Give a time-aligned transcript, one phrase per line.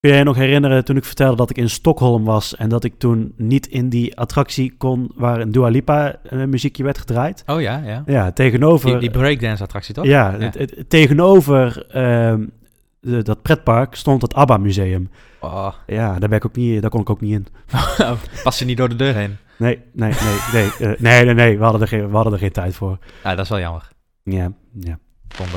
[0.00, 2.84] Kun jij je nog herinneren toen ik vertelde dat ik in Stockholm was en dat
[2.84, 7.42] ik toen niet in die attractie kon waar een Dua Lipa eh, muziekje werd gedraaid?
[7.46, 8.02] Oh ja, ja.
[8.06, 8.90] Ja, tegenover...
[8.90, 10.04] Die, die breakdance attractie toch?
[10.04, 10.50] Ja,
[10.88, 12.46] tegenover ehm,
[13.00, 15.10] de- dat pretpark stond het ABBA museum.
[15.40, 17.46] Oh, Ja, daar, ben ik ook niet, daar kon ik ook niet in.
[18.42, 19.36] pas je niet door de deur heen.
[19.58, 20.38] Nee, nee, nee,
[20.78, 22.98] nee, eh, nee, nee, nee, we hadden, er geen, we hadden er geen tijd voor.
[23.24, 23.88] Ja, dat is wel jammer.
[24.22, 24.98] Ja, ja.
[25.36, 25.56] Zonde.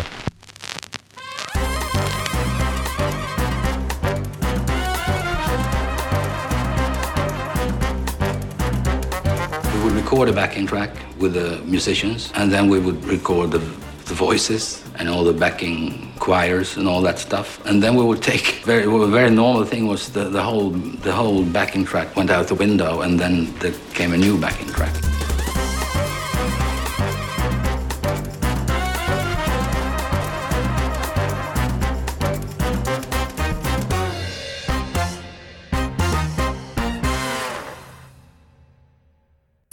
[9.84, 13.60] Would record a backing track with the musicians, and then we would record the,
[14.06, 17.60] the voices and all the backing choirs and all that stuff.
[17.66, 20.70] And then we would take very well, a very normal thing was the, the whole
[20.70, 24.70] the whole backing track went out the window, and then there came a new backing
[24.70, 24.96] track.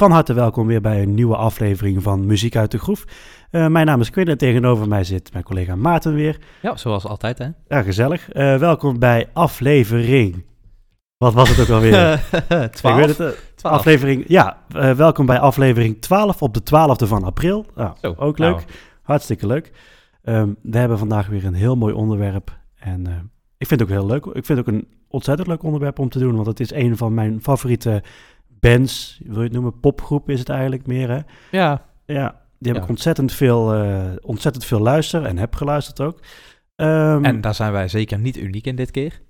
[0.00, 3.04] Van harte welkom weer bij een nieuwe aflevering van Muziek uit de Groef.
[3.50, 6.38] Eh, mijn naam is Quinn en tegenover mij zit mijn collega Maarten weer.
[6.62, 7.48] Ja, zoals altijd hè.
[7.68, 8.30] Ja, gezellig.
[8.30, 10.44] Eh, welkom bij aflevering...
[11.16, 12.12] Wat was het ook alweer?
[12.72, 13.70] Ik weet het, eh.
[13.70, 14.58] Aflevering, ja,
[14.96, 17.66] welkom bij aflevering 12 op de 12e van april.
[17.74, 18.54] Nou, Zo, ook leuk.
[18.54, 18.62] nou.
[19.02, 19.72] Hartstikke leuk.
[20.22, 22.58] Ehm, we hebben vandaag weer een heel mooi onderwerp.
[22.78, 24.24] En ik vind het ook heel leuk.
[24.24, 26.34] Ik vind het ook een ontzettend leuk onderwerp om te doen.
[26.34, 28.02] Want het is een van mijn favoriete
[28.60, 29.20] bands.
[29.24, 29.80] Wil je het noemen?
[29.80, 31.18] Popgroep is het eigenlijk meer, hè?
[31.50, 32.82] Ja, Ja, die heb Ja.
[32.82, 36.20] ik ontzettend veel, eh, ontzettend veel luister en heb geluisterd ook.
[36.76, 39.20] Ehm, en daar zijn wij zeker niet uniek in dit keer.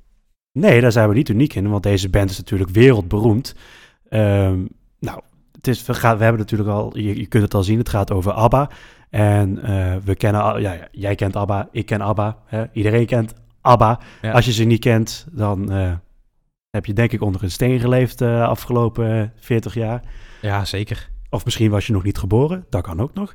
[0.52, 3.54] Nee, daar zijn we niet uniek in, want deze band is natuurlijk wereldberoemd.
[4.08, 4.58] Ehm,
[4.98, 5.20] nou,
[5.52, 7.88] het is, we, gaan, we hebben natuurlijk al, je, je kunt het al zien, het
[7.88, 8.70] gaat over ABBA.
[9.10, 12.64] En eh, we kennen, al- ja, jij kent ABBA, ik ken ABBA, hè?
[12.72, 14.00] iedereen kent ABBA.
[14.22, 14.32] Ja.
[14.32, 15.92] Als je ze niet kent, dan eh,
[16.70, 20.02] heb je denk ik onder een steen geleefd de afgelopen eh, 40 jaar.
[20.42, 21.08] Ja, zeker.
[21.30, 23.34] Of misschien was je nog niet geboren, dat kan ook nog.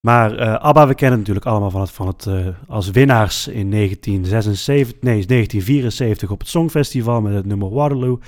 [0.00, 3.70] Maar eh, ABBA, we kennen natuurlijk allemaal van het, van het eh, als winnaars in
[3.70, 8.18] 1976, nee, 1974 op het Songfestival met het nummer Waterloo.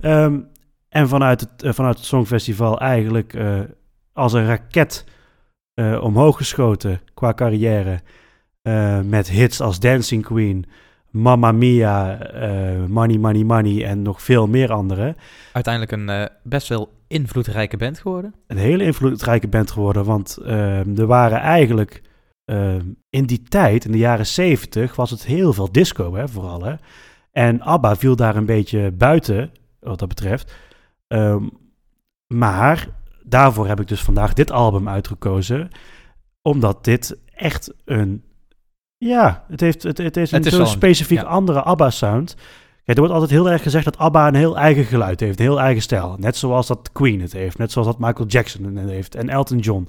[0.00, 0.38] Ehm,
[0.88, 3.60] en vanuit het, eh, vanuit het Songfestival eigenlijk eh,
[4.12, 5.04] als een raket
[5.74, 8.00] eh, omhoog geschoten qua carrière.
[8.62, 10.64] eh, met hits als Dancing Queen,
[11.10, 15.16] Mamma Mia, eh, Money, Money, Money en nog veel meer andere.
[15.52, 18.34] Uiteindelijk een eh, best wel invloedrijke band geworden.
[18.46, 20.04] een hele invloedrijke band geworden.
[20.04, 22.02] Want ehm, er waren eigenlijk
[22.44, 26.64] ehm, in die tijd, in de jaren 70, was het heel veel disco, hè, vooral.
[26.64, 26.74] Hè?
[27.32, 30.54] En ABBA viel daar een beetje buiten, wat dat betreft.
[31.06, 31.48] Ehm,
[32.26, 32.88] maar
[33.22, 35.68] daarvoor heb ik dus vandaag dit album uitgekozen.
[36.42, 38.22] Omdat dit echt een...
[38.98, 41.24] Ja, het, heeft, het, het is een Het is specifiek ja.
[41.24, 42.34] andere ABBA-sound.
[42.34, 45.44] Kijk, er wordt altijd heel erg gezegd dat ABBA een heel eigen geluid heeft, een
[45.44, 46.16] heel eigen stijl.
[46.18, 49.58] Net zoals dat Queen het heeft, net zoals dat Michael Jackson het heeft en Elton
[49.58, 49.88] John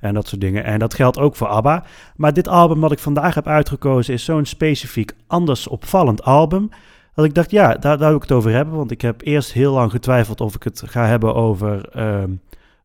[0.00, 0.64] en dat soort dingen.
[0.64, 1.84] En dat geldt ook voor ABBA.
[2.16, 6.70] Maar dit album wat ik vandaag heb uitgekozen is zo'n specifiek anders opvallend album.
[7.14, 8.74] Dat ik dacht, ja, daar, daar wil ik het over hebben.
[8.74, 12.30] Want ik heb eerst heel lang getwijfeld of ik het ga hebben over ehm,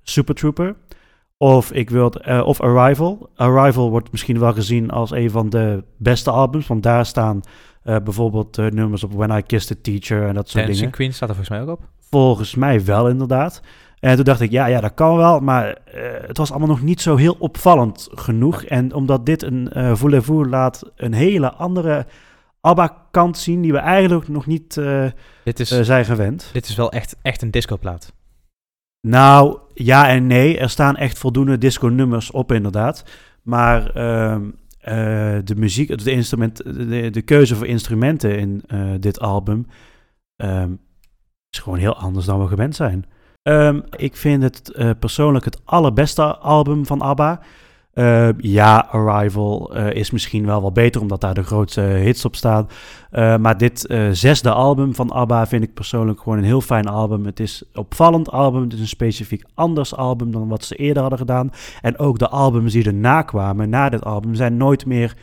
[0.04, 0.76] Super Trooper.
[1.41, 3.29] Of, ik wil, eh, of Arrival.
[3.35, 6.68] Arrival wordt misschien wel gezien als een van de beste albums.
[6.68, 7.41] Want daar staan
[7.84, 10.91] eh, bijvoorbeeld eh, nummers op When I Kissed a Teacher en dat soort Dancing dingen.
[10.91, 11.88] Queen staat er volgens mij ook op.
[12.09, 13.62] Volgens mij wel, inderdaad.
[14.00, 15.78] En toen dacht ik, ja, ja dat kan wel, maar
[16.28, 18.63] het was allemaal nog niet zo heel opvallend genoeg.
[18.63, 22.06] En omdat dit een eh voulez-vous laat een hele andere
[22.62, 24.81] ABBA-kant zien, die we eigenlijk nog niet
[25.44, 26.50] Dit is, zijn gewend.
[26.53, 28.13] dit is wel echt, echt een discoplaat.
[29.08, 30.58] Nou, ja en nee.
[30.58, 33.04] Er staan echt voldoende disco-nummers op, inderdaad.
[33.42, 39.20] Maar ehm, eh, de muziek, de, instrument, de, de keuze voor instrumenten in eh, dit
[39.20, 39.68] album
[40.36, 40.72] ehm,
[41.50, 43.06] is gewoon heel anders dan we gewend zijn.
[43.42, 47.42] Ehm, ik vind het eh, persoonlijk het allerbeste album van ABBA.
[47.94, 52.35] Eh, ja, Arrival eh, is misschien wel wat beter, omdat daar de grootste hits op
[52.35, 52.69] staan.
[53.09, 57.26] Eh, maar dit zesde album van ABBA vind ik persoonlijk gewoon een heel fijn album.
[57.26, 58.61] Het is een opvallend album.
[58.61, 61.52] Het is een specifiek anders album dan wat ze eerder hadden gedaan.
[61.82, 65.17] En ook de albums die erna kwamen, na dit album, zijn nooit meer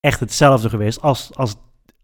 [0.00, 1.56] echt hetzelfde geweest als, als,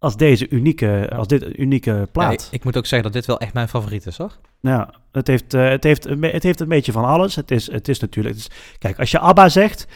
[0.05, 2.33] als deze unieke, als dit unieke plaat.
[2.33, 4.33] ik, ik moet ook zeggen dat dit wel echt mijn favoriet is, hoor.
[4.61, 7.35] Ja, het heeft, eh, het, heeft, het heeft een beetje van alles.
[7.37, 8.35] Het is, het is natuurlijk...
[8.35, 9.87] het is- kijk, als je ABBA zegt,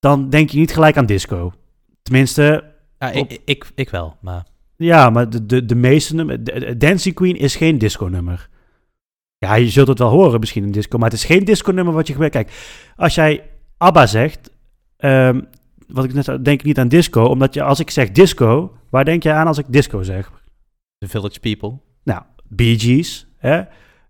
[0.00, 1.52] dan denk je niet gelijk aan disco.
[2.02, 2.64] Tenminste,
[2.98, 4.44] Ja, Op- ik, ik, ik wel, maar...
[4.76, 6.38] ja, maar de, de, de meeste nummers...
[6.42, 8.48] de- de- Dancing Queen is geen disco-nummer.
[9.38, 12.06] Ja, je zult het wel horen misschien in disco, maar het is geen disco-nummer wat
[12.06, 12.36] je gebruikt.
[12.36, 12.50] Kijk,
[12.96, 13.42] als jij
[13.76, 14.50] ABBA zegt,
[14.96, 15.40] ehm,
[15.88, 18.72] wat ik net zei, denk ik niet aan disco, omdat je, als ik zeg disco,
[18.90, 20.30] waar denk je aan als ik disco zeg?
[20.98, 21.78] The Village People.
[22.04, 23.60] Nou, Bee Gees, hè?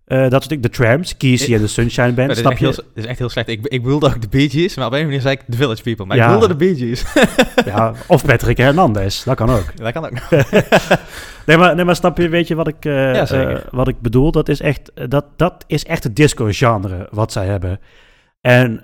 [0.05, 2.57] Eh, dat is natuurlijk de Tramps, Kesey en de Sunshine Band, snap je?
[2.65, 3.47] heel, dit is echt heel slecht.
[3.47, 5.81] Ik, ik wilde ook de Bee Gees, maar op een manier zei ik The Village
[5.81, 6.05] People.
[6.05, 6.23] Maar Ja.
[6.23, 7.05] ik wilde de Bee Gees.
[7.65, 9.65] Ja, of Patrick Hernandez, dat kan ook.
[9.83, 10.11] dat kan ook.
[11.45, 14.01] Nee, maar, nee, maar snap je, weet je wat ik, eh, Ja, eh, wat ik
[14.01, 14.31] bedoel?
[14.31, 17.79] Dat is echt, dat, dat is echt het disco-genre wat zij hebben.
[18.41, 18.83] En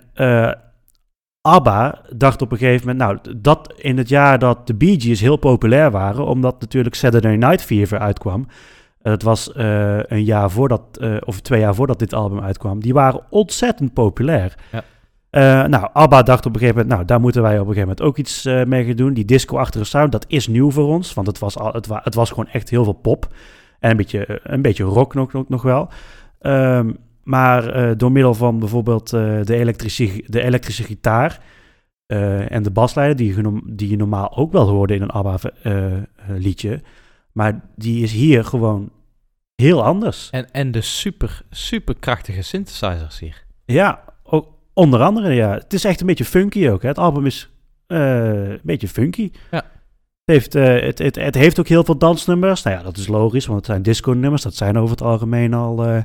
[1.46, 5.20] ABBA dacht op een gegeven moment, nou, dat in het jaar dat de Bee Gees
[5.22, 8.48] heel populair waren, omdat natuurlijk Saturday Night Fever uitkwam.
[9.02, 12.80] eh, Het was eh, een jaar voordat, eh, of twee jaar voordat dit album uitkwam.
[12.80, 14.56] Die waren ontzettend populair.
[14.72, 14.84] Ja.
[15.30, 17.88] Eh, nou, ABBA dacht op een gegeven moment, nou, daar moeten wij op een gegeven
[17.88, 19.14] moment ook iets eh, mee gaan doen.
[19.14, 22.16] Die disco-achtige sound, dat is nieuw voor ons, want het was, al, het, wa- het
[22.16, 23.28] was gewoon echt heel veel pop.
[23.80, 25.90] En een beetje, eh, een beetje rock nog, nog, nog wel.
[26.40, 26.92] Ehm,
[27.26, 31.42] maar eh, door middel van bijvoorbeeld eh, de, elektrische, de elektrische gitaar
[32.06, 36.82] eh, en de basleider, die, je die je normaal ook wel hoorde in een ABBA-liedje.
[37.32, 38.92] maar die is hier gewoon
[39.56, 40.30] heel anders.
[40.30, 43.46] En, en de super, super krachtige synthesizers hier.
[43.66, 45.54] Ja, ook, onder andere, ja.
[45.54, 46.82] Het is echt een beetje funky ook.
[46.82, 46.88] Hè.
[46.88, 47.50] Het album is
[47.88, 49.32] een beetje funky.
[49.52, 49.64] Ja.
[50.26, 52.64] Het heeft, eh, het, het, het heeft ook heel veel dansnummers.
[52.64, 54.42] Nou ja, dat is logisch, want het zijn disco-nummers.
[54.42, 55.98] Dat zijn over het algemeen al eh,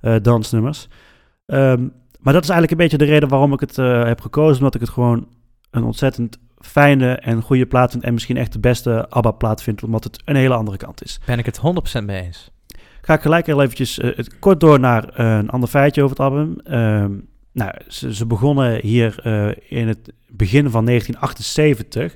[0.00, 0.88] eh, dansnummers.
[1.46, 1.88] Ehm,
[2.20, 4.56] maar dat is eigenlijk een beetje de reden waarom ik het heb gekozen.
[4.56, 5.28] Omdat ik het gewoon
[5.70, 8.02] een ontzettend fijne en goede plaat vind.
[8.02, 11.20] En misschien echt de beste ABBA-plaat vind, omdat het een hele andere kant is.
[11.24, 11.60] Ben ik het
[12.00, 12.50] 100% mee eens.
[13.00, 14.00] Ga ik gelijk heel eventjes
[14.38, 16.60] kort door naar een ander feitje over het album.
[16.64, 17.12] Ehm,
[17.52, 19.26] nou, ze, ze begonnen hier
[19.68, 22.14] in het begin van 1978.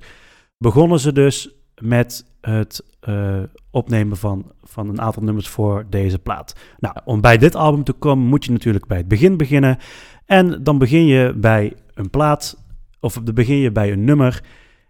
[0.62, 6.56] Begonnen ze dus met het eh, opnemen van, van een aantal nummers voor deze plaat.
[6.78, 9.78] Nou, om bij dit album te komen moet je natuurlijk bij het begin beginnen.
[10.26, 12.64] En dan begin je bij een plaat,
[13.00, 14.42] of dan begin je bij een nummer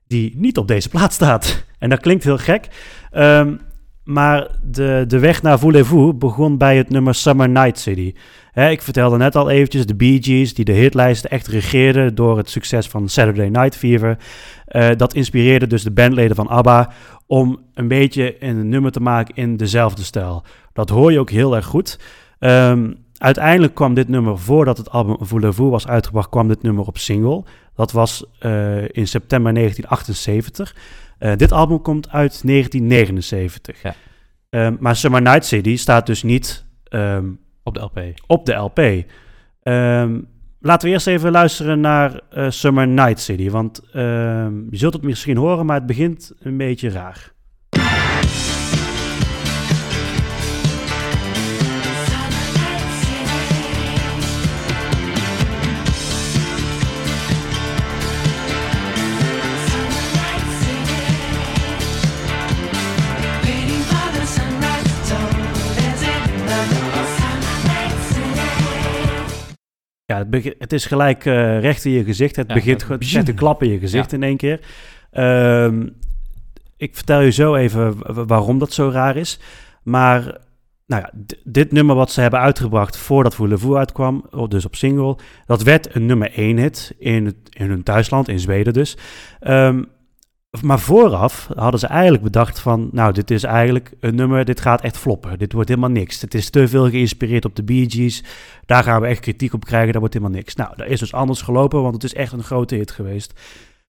[0.06, 1.64] die niet op deze plaat staat.
[1.78, 2.68] En dat klinkt heel gek.
[3.10, 3.56] Ehm,
[4.04, 8.14] maar de, de weg naar Voulez-Vous begon bij het nummer Summer Night City.
[8.54, 12.50] Ik vertelde net al eventjes de Bee Gees die de hitlijsten echt regeerden door het
[12.50, 14.18] succes van Saturday Night Fever.
[14.64, 16.92] Eh, dat inspireerde dus de bandleden van ABBA
[17.26, 20.42] om een beetje een nummer te maken in dezelfde stijl.
[20.72, 21.98] Dat hoor je ook heel erg goed.
[22.38, 26.98] Ehm, uiteindelijk kwam dit nummer, voordat het album Voulez-Vous was uitgebracht, kwam dit nummer op
[26.98, 27.44] single.
[27.74, 30.74] Dat was eh, in september 1978.
[31.20, 33.82] Eh, dit album komt uit 1979.
[33.82, 33.94] Ja.
[34.50, 37.26] Ehm, maar Summer Night City staat dus niet ehm,
[37.62, 38.00] Op de LP.
[38.26, 38.78] op de LP.
[39.62, 40.20] Ehm,
[40.60, 43.50] laten we eerst even luisteren naar eh, Summer Night City.
[43.50, 47.32] Want je zult het misschien horen, maar het begint een beetje raar.
[70.10, 72.36] Ja, het, het is gelijk eh, recht in je gezicht.
[72.36, 73.26] Het Ja, begint begint.
[73.26, 74.60] te klappen in je gezicht in één keer.
[75.10, 75.86] Ehm,
[76.76, 79.38] ik vertel je zo even wa- waarom dat zo raar is.
[79.82, 80.22] Maar
[80.86, 81.10] nou ja,
[81.44, 85.16] dit nummer wat ze hebben uitgebracht voordat Voulez-Vous uitkwam, oh, dus op single,
[85.46, 88.96] dat werd een nummer 1 hit in, het, in hun thuisland, in Zweden dus.
[89.40, 89.82] Ehm,
[90.62, 94.80] maar vooraf hadden ze eigenlijk bedacht van, nou, dit is eigenlijk een nummer, dit gaat
[94.82, 95.38] echt floppen.
[95.38, 96.20] Dit wordt helemaal niks.
[96.20, 98.24] Het is te veel geïnspireerd op de Bee Gees.
[98.66, 100.54] Daar gaan we echt kritiek op krijgen, dat wordt helemaal niks.
[100.54, 103.40] Nou, dat is dus anders gelopen, want het is echt een grote hit geweest.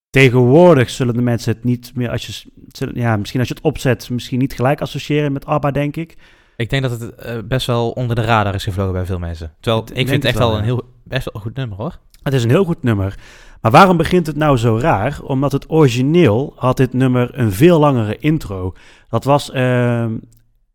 [0.09, 3.63] Tegenwoordig zullen de mensen het niet meer, als je, zullen- ja, misschien als je het
[3.63, 6.15] opzet, misschien niet gelijk associëren met ABBA, denk ik.
[6.55, 9.53] Ik denk dat het eh, best wel onder de radar is gevlogen bij veel mensen.
[9.59, 11.97] Terwijl Ik vind het echt wel, wel een heel, best wel een goed nummer hoor.
[12.23, 13.15] Het is een heel goed nummer.
[13.61, 15.19] Maar waarom begint het nou zo raar?
[15.23, 18.73] Omdat het origineel had dit nummer een veel langere intro.
[19.09, 20.13] Dat was, ehm,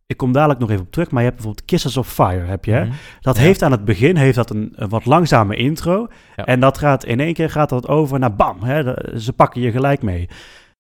[0.07, 2.64] ik kom dadelijk nog even op terug, maar je hebt bijvoorbeeld Kisses of Fire, heb
[2.64, 2.73] je.
[2.73, 2.85] hè?
[2.85, 2.93] Mhm.
[3.21, 3.43] Dat Ja.
[3.43, 6.09] heeft aan het begin heeft dat een, een wat langzame intro.
[6.37, 6.45] Ja.
[6.45, 8.62] En dat gaat in één keer gaat dat over naar bam.
[8.62, 10.28] Hè, ze pakken je gelijk mee.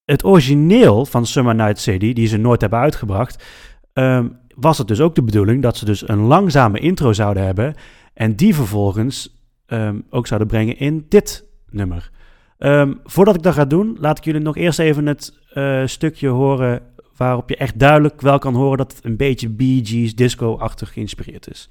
[0.04, 3.44] Het origineel van Summer Night City, die ze nooit hebben uitgebracht,
[3.92, 7.74] ehm, was het dus ook de bedoeling dat ze dus een langzame intro zouden hebben.
[8.14, 9.34] En die vervolgens
[9.66, 11.44] ehm, ook zouden brengen in dit
[11.76, 12.10] nummer.
[12.58, 16.28] Ehm, voordat ik dat ga doen, laat ik jullie nog eerst even het eh, stukje
[16.28, 16.82] horen
[17.16, 21.50] waarop je echt duidelijk wel kan horen dat het een beetje Bee Gees disco-achtig geïnspireerd
[21.50, 21.68] is.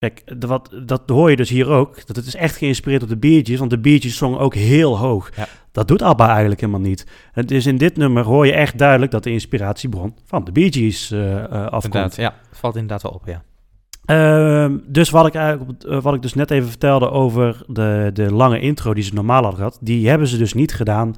[0.00, 2.06] Kijk, de- wat, dat hoor je dus hier ook.
[2.06, 4.54] Dat het is echt geïnspireerd op de Bee Gees, want de Bee Gees zongen ook
[4.54, 5.30] heel hoog.
[5.36, 5.46] Ja.
[5.72, 7.06] Dat doet ABBA eigenlijk helemaal niet.
[7.32, 10.72] Het is in dit nummer hoor je echt duidelijk dat de inspiratiebron van de Bee
[10.72, 11.84] Gees eh, eh, afkomt.
[11.84, 12.34] Inderdaad, ja.
[12.52, 13.42] Valt inderdaad wel op, ja.
[14.04, 18.32] Ehm, dus wat ik, eigenlijk, eh, wat ik dus net even vertelde over de, de
[18.32, 21.14] lange intro die ze normaal hadden gehad, die hebben ze dus niet gedaan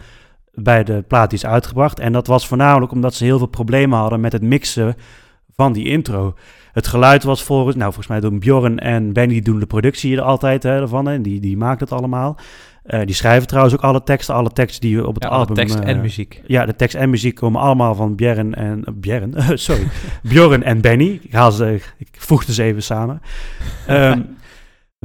[0.52, 2.00] bij de plaat die is uitgebracht.
[2.00, 4.94] En dat was voornamelijk omdat ze heel veel problemen hadden met het mixen
[5.56, 6.34] van die intro.
[6.72, 10.22] Het geluid was volgens, nou volgens mij doen Bjorn en Benny doen de productie er
[10.22, 11.08] altijd hè, ervan.
[11.08, 12.36] En die, die maken het allemaal.
[12.82, 15.54] Eh, die schrijven trouwens ook alle teksten, alle teksten die op het ja album...
[15.54, 16.42] tekst eh, en muziek.
[16.46, 18.84] ja, de tekst en muziek komen allemaal van Björn en...
[18.84, 19.88] eh, Björn, sorry.
[20.22, 21.20] Bjorn en Benny.
[21.22, 23.20] Ik, haal ze, ik voeg ze even samen.
[23.86, 24.20] Ehm,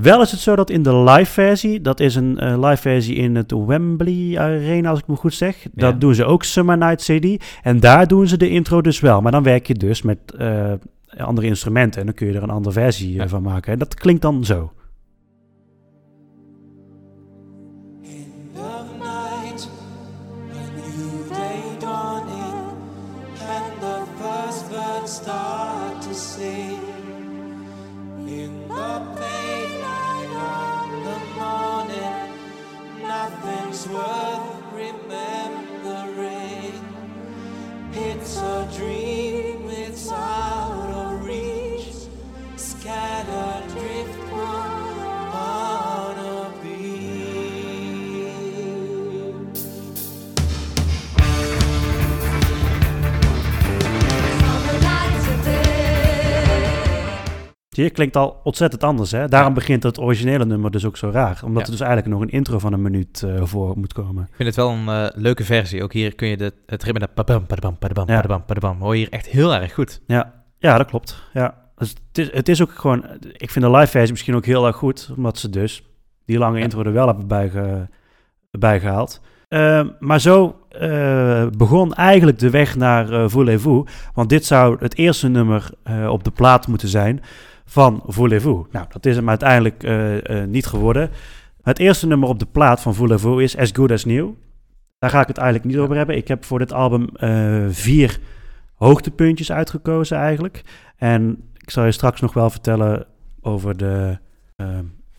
[0.02, 3.16] wel is het zo dat in de live versie, dat is een eh, live versie
[3.16, 5.68] in het Wembley Arena, als ik me goed zeg.
[5.74, 7.44] Dat doen ze ook Summer Night CD.
[7.64, 9.22] En daar doen ze de intro dus wel.
[9.22, 10.72] Maar dan werk je dus met eh,
[11.18, 12.00] andere instrumenten.
[12.00, 13.74] En dan kun je er een andere versie eh, van maken.
[13.74, 14.72] En dat klinkt dan zo.
[57.77, 59.12] Zie je, klinkt al ontzettend anders.
[59.12, 59.27] Hè?
[59.27, 59.55] Daarom Ja.
[59.55, 61.39] begint het originele nummer dus ook zo raar.
[61.43, 61.65] Omdat Ja.
[61.65, 64.24] er dus eigenlijk nog een intro van een minuut eh, voor moet komen.
[64.24, 65.84] Ik vind het wel een eh, leuke versie.
[65.84, 68.22] Ook hier kun je de, het ritme, dat padam, padam, padam, Ja.
[68.22, 70.01] padam, padam, hoor je hier echt heel erg goed.
[70.07, 71.24] Ja, ja dat klopt.
[71.34, 71.55] Ja.
[71.75, 73.05] Dus het, is, het is ook gewoon...
[73.31, 75.12] Ik vind de live versie misschien ook heel erg goed.
[75.15, 75.84] Omdat ze dus
[76.25, 77.89] die lange intro er wel hebben bijge,
[78.51, 79.22] bijgehaald.
[79.48, 83.89] Ehm, maar zo eh, begon eigenlijk de weg naar uh, Voulez-vous.
[84.13, 85.69] Want dit zou het eerste nummer
[86.10, 87.22] op de plaat moeten zijn
[87.70, 88.66] van Voulez-vous.
[88.72, 91.10] Nou, dat is hem uiteindelijk eh, eh, niet geworden.
[91.62, 94.30] Het eerste nummer op de plaat van Voulez-vous is As Good As New.
[95.00, 96.16] Daar ga ik het eigenlijk niet over hebben.
[96.16, 98.20] Ik heb voor dit album eh, vier
[98.74, 100.64] hoogtepuntjes uitgekozen eigenlijk.
[100.96, 103.06] En ik zal je straks nog wel vertellen
[103.42, 104.18] over de,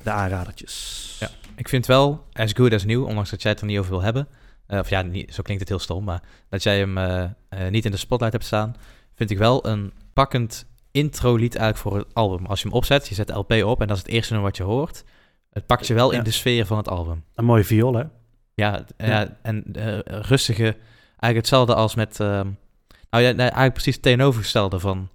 [0.02, 1.16] de aanradertjes.
[1.20, 1.28] Ja.
[1.56, 4.02] Ik vind wel as good as new, ondanks dat jij het er niet over wil
[4.02, 4.28] hebben.
[4.68, 6.98] Of ja, niet, zo klinkt het heel stom, maar dat jij hem
[7.70, 8.76] niet in de spotlight hebt staan,
[9.14, 10.66] vind ik wel een pakkend
[10.98, 12.46] intro-lied eigenlijk voor het album.
[12.46, 14.50] Als je hem opzet, je zet de LP op en dat is het eerste nummer
[14.50, 15.04] wat je hoort.
[15.50, 16.18] Het pakt je wel Ja.
[16.18, 17.24] in de sfeer van het album.
[17.34, 18.02] Een mooie viool, hè?
[18.54, 19.36] Ja, het- Ja.
[19.42, 20.62] en eh, rustige,
[21.08, 22.46] eigenlijk hetzelfde als met, ehm,
[23.10, 25.08] nou ja, eigenlijk precies het tegenovergestelde van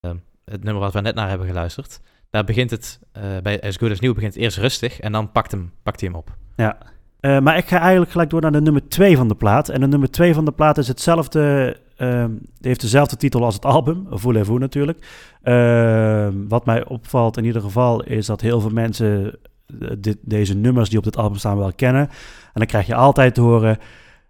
[0.00, 2.00] ehm, het nummer wat we net naar hebben geluisterd.
[2.30, 5.32] Daar begint het, eh, bij As Good As New begint het eerst rustig en dan
[5.32, 6.36] pakt, hem, pakt hij hem op.
[6.56, 6.78] Ja.
[7.20, 9.68] Eh, maar ik ga eigenlijk gelijk door naar de nummer 2 van de plaat.
[9.68, 11.76] En de nummer 2 van de plaat is hetzelfde.
[12.00, 14.06] Ehm, die heeft dezelfde titel als het album.
[14.10, 15.06] Voulez-vous natuurlijk.
[15.42, 19.38] Ehm, wat mij opvalt in ieder geval is dat heel veel mensen
[19.80, 22.08] eh, deze nummers die op dit album staan wel kennen.
[22.08, 23.78] En dan krijg je altijd te horen.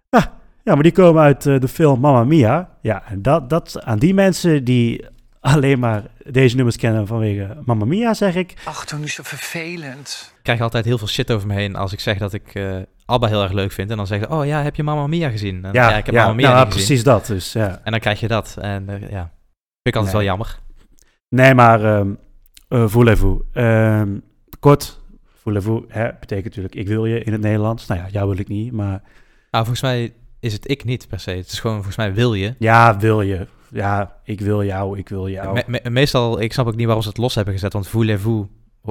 [0.09, 0.23] "Ah,
[0.63, 2.69] ja, maar die komen uit eh, de film Mamma Mia.
[2.81, 5.05] Ja, en dat, dat aan die mensen die
[5.39, 8.53] alleen maar deze nummers kennen vanwege Mamma Mia, zeg ik.
[8.65, 10.30] Ach, toen is zo vervelend.
[10.41, 13.27] Krijg altijd heel veel shit over me heen als ik zeg dat ik eh ABBA
[13.27, 13.89] heel erg leuk vind.
[13.91, 15.65] En dan zeggen ze, oh ja, heb je Mamma Mia gezien?
[15.65, 16.69] En, ja, ik heb Mamma Mia nou, gezien.
[16.85, 17.25] precies dat.
[17.25, 17.81] Dus ja.
[17.83, 18.57] En dan krijg je dat.
[18.59, 19.21] En eh, ja,
[19.83, 20.23] vind ik altijd Nee.
[20.23, 20.59] wel jammer.
[21.29, 22.09] Nee, maar ehm
[22.67, 23.41] eh, voulez-vous.
[23.53, 24.17] Ehm,
[24.59, 24.99] kort,
[25.41, 27.87] voulez-vous hè, betekent natuurlijk ik wil je in het Nederlands.
[27.87, 29.01] Nou ja, jou wil ik niet, maar
[29.51, 31.31] Nou, volgens mij is het ik niet per se.
[31.31, 32.55] Het is gewoon, volgens mij wil je.
[32.59, 33.47] ja, wil je.
[33.69, 35.53] Ja, ik wil jou, ik wil jou.
[35.53, 38.45] Me- me- meestal, ik snap ook niet waarom ze het los hebben gezet, want voulez-vous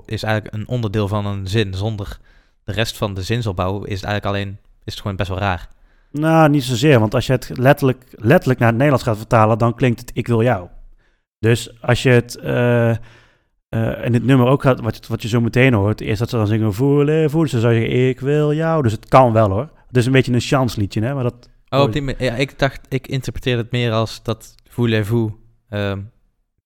[0.05, 1.75] is eigenlijk een onderdeel van een zin.
[1.75, 2.19] Zonder
[2.65, 5.69] de rest van de zinsopbouw is het eigenlijk alleen, is het gewoon best wel raar.
[6.13, 9.75] Nou, niet zozeer, want als je het letterlijk, letterlijk naar het Nederlands gaat vertalen, dan
[9.75, 10.69] klinkt het ik wil jou.
[11.39, 12.97] Dus als je het eh, eh,
[14.05, 16.47] in het nummer ook gaat, wat, wat je zo meteen hoort, is dat ze dan
[16.47, 18.83] zingen voulez-vous, dus dan zou zeggen ik wil jou.
[18.83, 19.71] Dus het kan wel hoor.
[19.87, 21.49] Het is een beetje een chance liedje, hè, maar dat...
[21.69, 25.33] Oh, op die, ja, ik dacht, ik interpreteerde het meer als dat voulez-vous
[25.69, 26.01] ehm,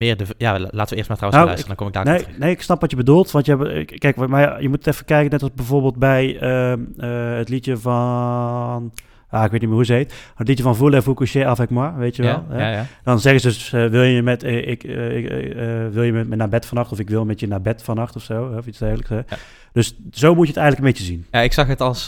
[0.04, 0.24] meer de...
[0.38, 2.38] Ja, la- laten we eerst maar trouwens Nou, luisteren, dan kom ik daar Nee, terug.
[2.38, 3.30] nee, ik snap wat je bedoelt.
[3.30, 7.36] Want je, hebt, kijk, maar je moet even kijken, net als bijvoorbeeld bij ehm, eh,
[7.36, 8.92] het liedje van.
[9.28, 10.14] Ah, ik weet niet meer hoe ze heet.
[10.34, 12.44] Het liedje van Voulez-vous coucher avec moi, weet je wel.
[12.48, 12.58] Ja, hè?
[12.58, 12.86] ja, ja.
[13.04, 15.54] Dan zeggen ze dus, eh, wil je met, eh, ik, ik,
[15.92, 16.92] wil je met me naar bed vannacht?
[16.92, 18.54] Of ik wil met je naar bed vannacht of zo.
[18.58, 19.32] Of iets dergelijks.
[19.72, 21.26] Dus zo moet je het eigenlijk een beetje zien.
[21.30, 22.06] Ja, ik zag het als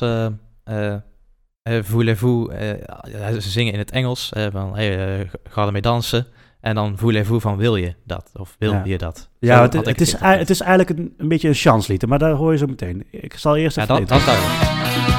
[1.83, 2.51] voulez-vous.
[3.39, 6.27] ze zingen in het Engels van hey, ga ermee dansen.
[6.67, 8.31] En dan voulez-vous van wil je dat?
[8.35, 8.83] Of wil Ja.
[8.85, 9.29] je dat?
[9.39, 12.59] Ja, het, is, het is eigenlijk een, een beetje een chanslied, maar daar hoor je
[12.59, 13.05] zo meteen.
[13.11, 14.07] Ik zal eerst Ja, even...
[14.07, 15.16] dat, dat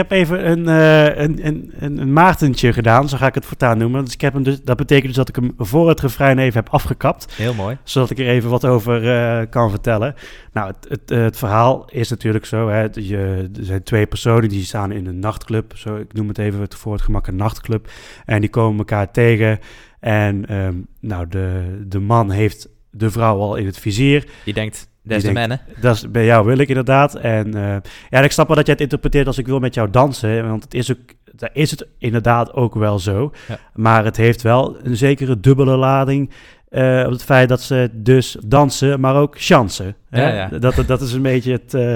[0.00, 3.78] heb even een, eh, een, een, een, een Maartentje gedaan, zo ga ik het voortaan
[3.78, 4.04] noemen.
[4.04, 6.60] Dus ik heb hem dus, dat betekent dus dat ik hem voor het refrein even
[6.60, 7.32] heb afgekapt.
[7.32, 7.78] Heel mooi.
[7.84, 10.14] zodat ik er even wat over eh, kan vertellen.
[10.52, 12.68] Nou, het, het, eh, het verhaal is natuurlijk zo.
[12.68, 15.72] Hè, je, er zijn twee personen die staan in een nachtclub.
[15.76, 17.88] Zo, ik noem het even het voor het gemak een nachtclub.
[18.24, 19.58] En die komen elkaar tegen.
[20.00, 24.28] En ehm, nou, de, de man heeft de vrouw al in het vizier.
[24.44, 25.60] Je denkt, des de denkt- mannen.
[25.80, 27.14] Dat is bij jou wil ik inderdaad.
[27.14, 27.76] En eh,
[28.10, 30.48] ja, ik snap wel dat jij het interpreteert als ik wil met jou dansen.
[30.48, 30.98] Want het is ook,
[31.32, 33.32] daar is het inderdaad ook wel zo.
[33.48, 33.58] Ja.
[33.74, 36.30] Maar het heeft wel een zekere dubbele lading.
[36.68, 39.96] eh, op het feit dat ze dus dansen, maar ook chansen.
[40.10, 40.22] hè?
[40.22, 40.58] Ja, ja.
[40.58, 41.94] Dat, dat is een beetje het, eh,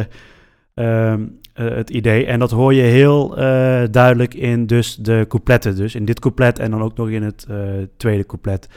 [0.74, 1.22] ehm,
[1.54, 2.26] eh, het idee.
[2.26, 3.28] En dat hoor je heel
[3.90, 5.76] duidelijk in dus de coupletten.
[5.76, 7.46] Dus in dit couplet en dan ook nog in het
[7.96, 8.68] tweede couplet.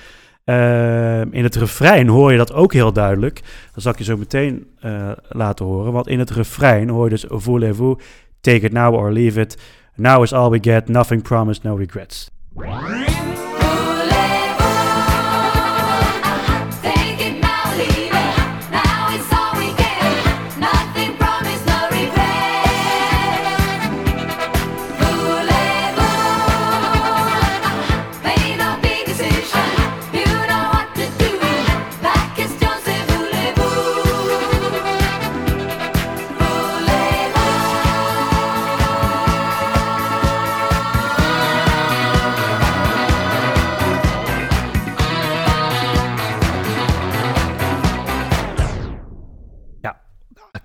[0.47, 3.41] Ehm, in het refrein hoor je dat ook heel duidelijk.
[3.73, 5.91] Dat zal ik je zo meteen eh, laten horen.
[5.91, 8.03] Want in het refrein hoor je dus voulez-vous,
[8.41, 9.57] take it now or leave it.
[9.95, 12.31] Now is all we get, nothing promised, no regrets.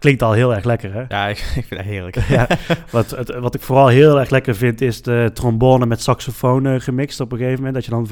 [0.03, 1.05] Klinkt al heel erg lekker, hè?
[1.09, 2.29] Ja, ik, ik vind dat heerlijk.
[2.29, 2.47] Ja,
[2.91, 6.81] wat, het, wat ik vooral heel erg lekker vind, is de trombone met saxofoon eh,
[6.81, 7.75] gemixt op een gegeven moment.
[7.75, 8.07] Dat je dan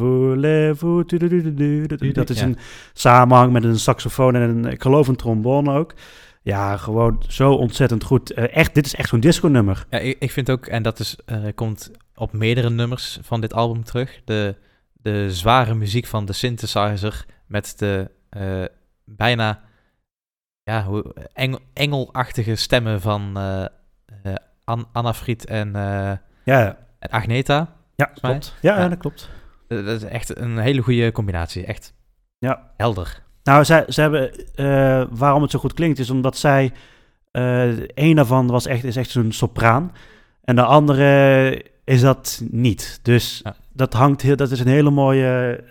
[2.12, 2.56] dat is een
[2.92, 5.94] samenhang met een saxofoon en een, ik geloof een trombone ook.
[6.42, 8.32] Ja, gewoon zo ontzettend goed.
[8.32, 9.86] Eh, echt, dit is echt zo'n disco-nummer.
[9.90, 13.54] Ja, ik, ik vind ook, en dat is, eh, komt op meerdere nummers van dit
[13.54, 14.56] album terug, de,
[14.92, 18.10] de zware muziek van de synthesizer met de
[19.04, 19.60] bijna
[20.70, 23.64] ja, hoe, engel, engelachtige stemmen van eh
[24.22, 26.12] eh, An- Anna Fried en, eh,
[26.44, 27.68] Ja, en Agneta.
[27.96, 28.54] ja klopt.
[28.60, 28.88] Ja, Ja.
[28.88, 29.30] dat klopt.
[29.68, 31.64] Dat is echt een hele goede combinatie.
[31.66, 31.94] Echt
[32.38, 32.70] Ja.
[32.76, 33.22] helder.
[33.42, 34.30] Nou, zij, ze hebben,
[35.18, 36.72] waarom het zo goed klinkt, is omdat zij,
[37.94, 39.92] een daarvan was echt, is echt zo'n sopraan.
[40.44, 43.00] En de andere is dat niet.
[43.02, 43.54] Dus Ja.
[43.72, 45.64] dat hangt heel, dat is een hele mooie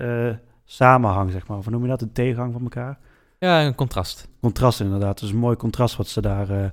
[0.65, 1.57] samenhang, zeg maar.
[1.57, 2.01] Of hoe noem je dat?
[2.01, 2.97] Een tegenhang van elkaar?
[3.39, 4.27] Ja, een contrast.
[4.41, 5.19] Contrast inderdaad.
[5.19, 6.69] Dus een mooi contrast wat ze daar, eh,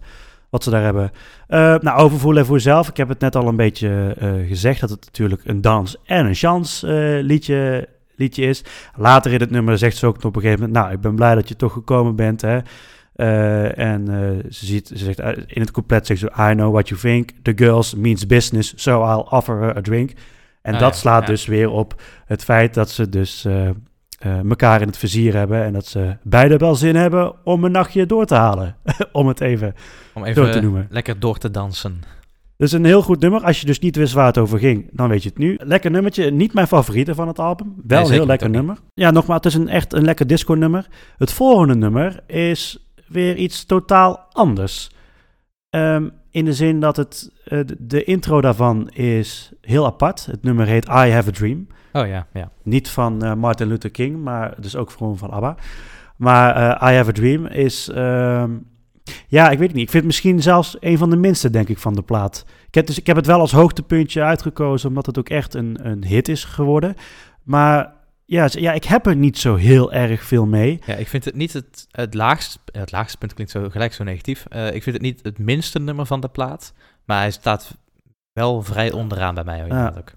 [0.51, 1.11] wat ze daar hebben.
[1.47, 2.89] Eh nou, over Voulez-vous zelf.
[2.89, 6.27] Ik heb het net al een beetje eh, gezegd dat het natuurlijk een dans- en
[6.27, 6.87] een chance
[7.23, 8.65] liedje, liedje is.
[8.97, 10.79] Later in het nummer zegt ze ook op een gegeven moment...
[10.85, 12.59] Nou, ik ben blij dat je toch gekomen bent, hè.
[13.73, 14.07] En
[14.51, 16.27] ze, ziet, ze zegt in het couplet zegt ze...
[16.51, 17.31] I know what you think.
[17.43, 20.13] The girls means business, so I'll offer her a drink.
[20.63, 21.27] En Ah, dat slaat ja.
[21.27, 23.47] dus weer op het feit dat ze dus...
[24.19, 27.73] eh, elkaar in het vizier hebben en dat ze beide wel zin hebben om een
[27.73, 28.77] nachtje door te halen.
[29.13, 29.75] om het even
[30.15, 30.87] Om door te even noemen.
[30.91, 32.01] lekker door te dansen.
[32.57, 33.43] Dus een heel goed nummer.
[33.43, 35.59] Als je dus niet wist waar het over ging, dan weet je het nu.
[35.63, 36.31] Lekker nummertje.
[36.31, 37.75] Niet mijn favoriete van het album.
[37.87, 38.57] Wel een heel lekker niet.
[38.57, 38.77] nummer.
[38.95, 40.87] Ja, nogmaals, het is een echt een lekker disco nummer.
[41.17, 44.91] Het volgende nummer is weer iets totaal anders.
[45.71, 50.27] Ehm, in de zin dat het, eh, de, de intro daarvan is heel apart.
[50.27, 51.67] Het nummer heet I Have a Dream.
[52.01, 52.51] Oh ja, ja.
[52.63, 55.57] Niet van eh, Martin Luther King, maar dus ook gewoon van ABBA.
[56.17, 57.89] Maar eh, I Have a Dream is...
[57.89, 58.51] ehm,
[59.29, 59.85] ja, ik weet het niet.
[59.85, 62.45] Ik vind het misschien zelfs een van de minste, denk ik, van de plaat.
[62.67, 65.79] Ik heb, dus, ik heb het wel als hoogtepuntje uitgekozen, omdat het ook echt een,
[65.83, 66.95] een hit is geworden.
[67.43, 67.93] Maar
[68.25, 70.81] ja, ja, ik heb er niet zo heel erg veel mee.
[70.87, 72.59] Ja, ik vind het niet het, het laagste...
[72.73, 74.47] Het laagste punt klinkt zo, gelijk zo negatief.
[74.49, 76.73] Eh, ik vind het niet het minste nummer van de plaat.
[77.05, 77.77] Maar hij staat
[78.33, 79.67] wel vrij onderaan bij mij.
[79.67, 79.95] Ja.
[79.99, 80.13] ook.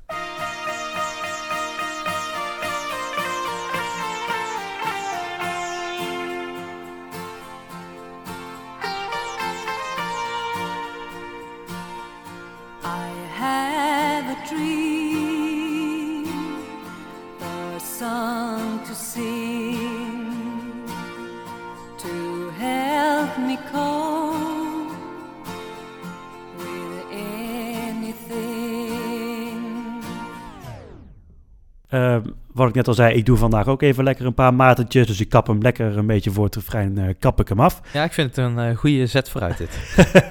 [32.00, 32.18] Eh,
[32.54, 35.08] wat ik net al zei, ik doe vandaag ook even lekker een paar matertjes.
[35.08, 37.82] Dus ik kap hem lekker een beetje voor het refrein, eh, kap ik hem af.
[37.94, 39.80] Ja, ik vind het een eh, goede zet vooruit dit.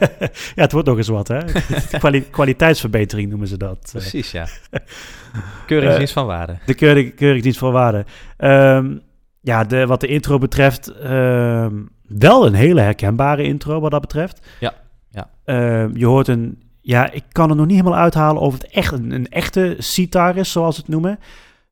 [0.54, 1.38] ja, het wordt nog eens wat, hè?
[1.98, 3.78] Kwali- kwaliteitsverbetering noemen ze dat.
[3.85, 3.90] eh.
[3.90, 4.46] Precies, ja.
[5.66, 6.59] Keurig Eh, dienst van waarde.
[6.66, 8.04] De keurig, keurig dienst van waarde.
[8.37, 8.96] Ehm,
[9.40, 11.74] ja, de, wat de intro betreft, ehm,
[12.09, 14.46] wel een hele herkenbare intro wat dat betreft.
[14.61, 14.74] Ja,
[15.11, 15.31] ja.
[15.44, 18.92] Ehm, je hoort een, ja, ik kan er nog niet helemaal uithalen of het echt
[18.92, 21.18] een, een echte sitar is, zoals ze het noemen.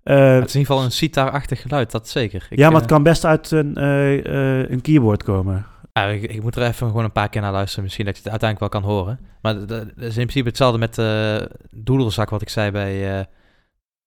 [0.07, 2.47] Eh, het is in ieder geval een sitar-achtig geluid, dat zeker.
[2.51, 5.67] Ik, ja, maar eh, het kan best uit een, eh, een keyboard komen.
[5.93, 7.85] Ja, ik, ik moet er even gewoon een paar keer naar luisteren.
[7.85, 9.19] Misschien dat je het uiteindelijk wel kan horen.
[9.43, 11.37] Maar dat is in principe hetzelfde met eh
[11.71, 13.27] doedelzak wat ik zei bij...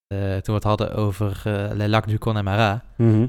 [0.08, 2.84] toen we het hadden over eh Le Lac du Connemara.
[2.98, 3.26] Mhm.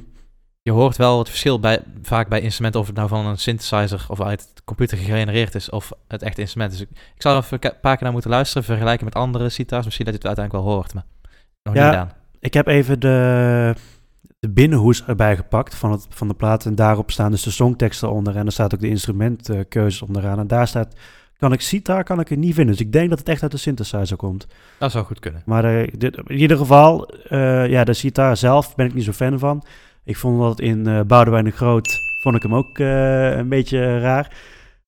[0.62, 2.80] Je hoort wel het verschil bij, vaak bij instrumenten...
[2.80, 5.70] of het nou van een synthesizer of uit de computer gegenereerd is...
[5.70, 6.70] of het echte instrument.
[6.72, 8.64] Dus ik, ik zou er even een paar keer naar moeten luisteren...
[8.64, 9.84] vergelijken met andere sitars.
[9.84, 11.04] Misschien dat je het uiteindelijk wel hoort, maar
[11.62, 11.90] nog Ja.
[11.90, 12.18] niet gedaan.
[12.40, 13.74] Ik heb even de,
[14.38, 16.64] de binnenhoes erbij gepakt van, het, van de plaat.
[16.64, 18.36] En daarop staan dus de songteksten onder.
[18.36, 20.38] En er staat ook de instrumentkeuzes onderaan.
[20.38, 20.94] En daar staat,
[21.38, 22.76] kan ik sitar, kan ik het niet vinden.
[22.76, 24.46] Dus ik denk dat het echt uit de synthesizer komt.
[24.78, 25.42] Dat zou goed kunnen.
[25.44, 29.12] Maar eh, dit, in ieder geval, eh, ja, de sitar zelf ben ik niet zo
[29.12, 29.64] fan van.
[30.04, 34.36] Ik vond dat in eh Boudewijn de Groot, vond ik hem ook een beetje raar.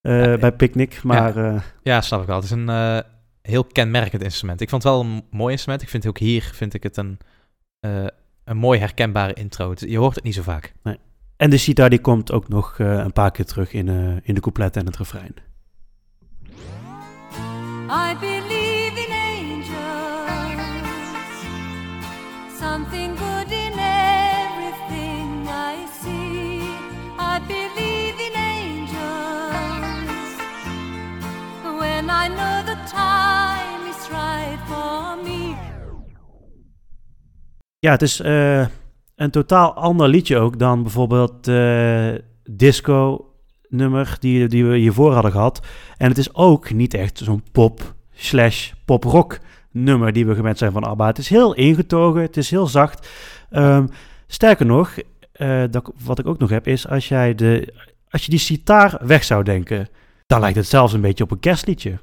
[0.01, 2.37] Ja, bij Picnic, maar eh, Ja, snap ik wel.
[2.37, 3.03] Het is een
[3.43, 4.61] heel kenmerkend instrument.
[4.61, 5.83] Ik vond het wel een mooi instrument.
[5.83, 7.19] Ik vind ook hier vind ik het een,
[7.83, 8.07] eh,
[8.45, 9.75] een mooi herkenbare intro.
[9.77, 10.73] Je hoort het niet zo vaak.
[11.37, 14.35] en de sitar die komt ook nog eh, een paar keer terug in, eh, in
[14.35, 15.35] de couplet en het refrein.
[17.91, 19.69] I believe in angels,
[22.61, 26.61] something good in everything I see.
[27.19, 28.97] I believe in angels
[31.79, 33.32] when I know the time
[37.83, 38.67] Ja, het is eh,
[39.17, 42.15] een totaal ander liedje ook dan bijvoorbeeld eh
[42.51, 43.27] disco
[43.69, 45.67] nummer die, die we hiervoor hadden gehad.
[45.97, 49.39] En het is ook niet echt zo'n pop slash pop rock
[49.71, 51.07] nummer die we gewend zijn van ABBA.
[51.07, 53.09] Het is heel ingetogen, het is heel zacht.
[53.51, 53.87] Ehm,
[54.27, 54.95] sterker nog,
[55.33, 57.75] eh, dat, wat ik ook nog heb is als, jij de,
[58.11, 59.89] als je die sitaar weg zou denken,
[60.27, 61.99] dan lijkt het zelfs een beetje op een kerstliedje.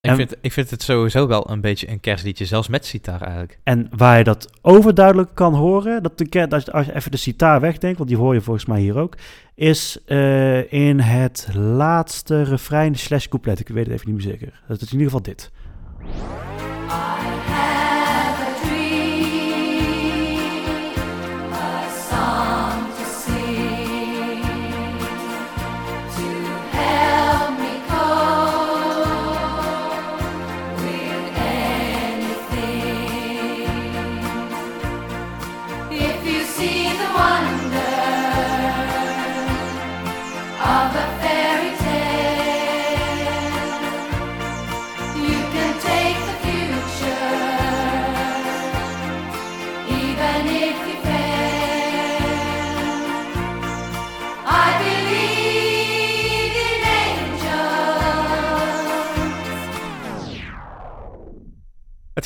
[0.00, 3.20] Ik, En- vind, ik vind het sowieso wel een beetje een kerstliedje, zelfs met sitar
[3.22, 3.58] eigenlijk.
[3.62, 7.10] En waar je dat overduidelijk kan horen, dat de, ker- als je- als je even
[7.10, 9.14] de sitaar wegdenkt, want die hoor je volgens mij hier ook,
[9.54, 13.60] is eh, in het laatste refrein slash couplet.
[13.60, 14.62] Ik weet het even niet meer zeker.
[14.68, 15.50] Dat is in ieder geval dit.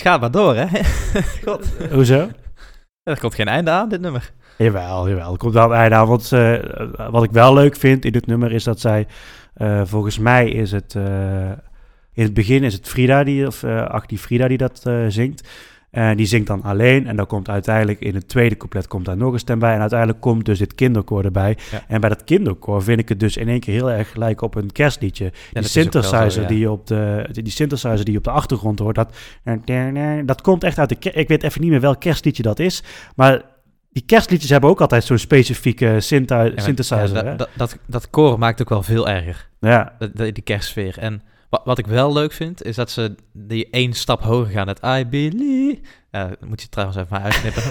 [0.01, 0.67] Het gaat maar door, hè?
[1.45, 2.29] God, Hoezo?
[3.03, 4.33] er komt geen einde aan, dit nummer.
[4.59, 5.33] Jawel, jawel.
[5.33, 6.07] Er komt wel een einde aan.
[6.07, 6.55] Want eh,
[7.11, 9.07] wat ik wel leuk vind in dit nummer is dat zij,
[9.55, 11.51] eh, volgens mij is het, eh,
[12.13, 15.49] in het begin is het Frida die, of uh, Actie Frida die dat zingt.
[15.91, 17.07] En die zingt dan alleen.
[17.07, 19.75] En dan komt uiteindelijk in het tweede couplet komt daar nog een stem bij.
[19.75, 21.57] En uiteindelijk komt dus dit kinderkoor erbij.
[21.71, 21.85] Ja.
[21.89, 24.55] En bij dat kinderkoor vind ik het dus in één keer heel erg lijken op
[24.55, 25.25] een kerstliedje.
[25.25, 26.47] Ja, die synthesizer zo, ja.
[26.47, 29.17] die op de die synthesizer die je op de achtergrond hoort, dat
[30.25, 32.83] dat komt echt uit de ik weet even niet meer welk kerstliedje dat is,
[33.17, 33.43] maar
[33.93, 37.15] die kerstliedjes hebben ook altijd zo'n specifieke synthesizer.
[37.15, 39.49] ja, dat, dat, dat, dat koor maakt ook wel veel erger.
[39.61, 40.99] ja, die kerstsfeer.
[40.99, 44.69] En wat, wat ik wel leuk vind, is dat ze die één stap hoger gaan.
[44.69, 45.81] Het I believe.
[46.11, 47.63] Dat moet je trouwens even maar uitknippen.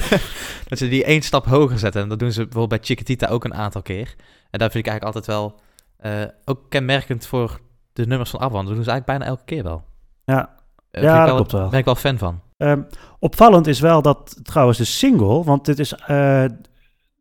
[0.68, 2.02] dat ze die één stap hoger zetten.
[2.02, 4.14] En dat doen ze bijvoorbeeld bij Chiquitita ook een aantal keer.
[4.50, 5.60] En dat vind ik eigenlijk altijd wel
[5.96, 7.60] eh, ook kenmerkend voor
[7.92, 8.56] de nummers van ABBA.
[8.62, 9.84] Dat doen ze eigenlijk bijna elke keer wel.
[10.24, 10.54] Ja.
[10.90, 11.60] Eh, Ja, dat klopt wel.
[11.60, 12.40] Daar ben ik wel fan van.
[12.56, 12.82] Ehm,
[13.18, 15.94] opvallend is wel dat trouwens de single, want dit is.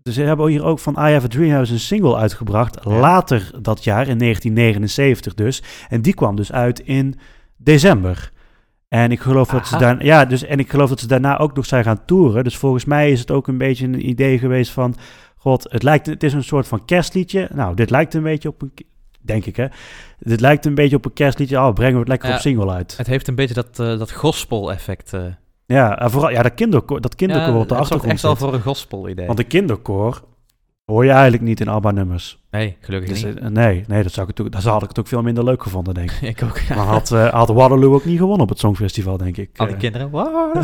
[0.04, 2.78] Dus ze hebben hier ook van I Have a Dreamhouse een single uitgebracht.
[2.84, 2.92] Ja.
[3.00, 5.64] Later dat jaar, in 1979 dus.
[5.90, 7.20] En die kwam dus uit in
[7.58, 8.32] december.
[8.88, 11.56] En ik geloof dat ze daar, ja, dus, en ik geloof dat ze daarna ook
[11.56, 12.44] nog zijn gaan toeren.
[12.44, 14.96] Dus volgens mij is het ook een beetje een idee geweest van.
[15.38, 17.50] God, het, lijkt, het is een soort van kerstliedje.
[17.54, 18.72] Nou, dit lijkt een beetje op een.
[19.22, 19.68] Denk ik, hè?
[20.20, 21.58] Dit lijkt een beetje op een kerstliedje.
[21.60, 22.36] Oh, brengen we het lekker Ja.
[22.36, 22.98] op single uit.
[22.98, 25.14] Het heeft een beetje dat, eh, dat gospel-effect.
[25.14, 25.22] eh.
[25.72, 28.40] Ja, en vooral ja, dat kinderkoor, dat kinderkoor Ja, op de achtergrond echt wel zit.
[28.44, 29.26] voor een gospel-idee.
[29.26, 30.22] Want de kinderkoor
[30.86, 32.40] hoor je eigenlijk niet in ABBA-nummers.
[32.52, 33.40] Nee, gelukkig Dus, niet.
[33.40, 35.44] eh, nee, nee dat zou ik het ook, dan had ik het ook veel minder
[35.44, 36.22] leuk gevonden, denk ik.
[36.38, 36.68] ik ook.
[36.68, 39.50] Dan had, eh, had Waterloo ook niet gewonnen op het Songfestival, denk ik.
[39.58, 40.10] Al die Eh, kinderen.
[40.10, 40.56] Wow.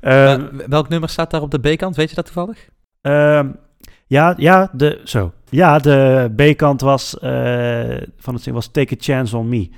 [0.00, 1.96] ehm, Eh, welk nummer staat daar op de B-kant?
[1.96, 2.68] Weet je dat toevallig?
[3.00, 3.48] ehm,
[4.06, 5.32] ja, ja, de, zo.
[5.50, 7.16] Ja, de B-kant was,
[8.18, 9.70] van het zing was Take a Chance on Me.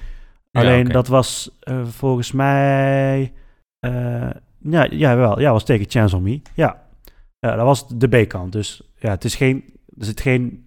[0.50, 3.32] Ja, Alleen dat was eh, volgens mij.
[3.80, 5.40] eh, ja, ja, wel.
[5.40, 6.40] Ja, was a Chance on Me.
[6.54, 6.82] Ja.
[7.38, 8.52] ja, dat was de B-kant.
[8.52, 9.64] Dus ja, het is geen.
[9.98, 10.64] Er zit geen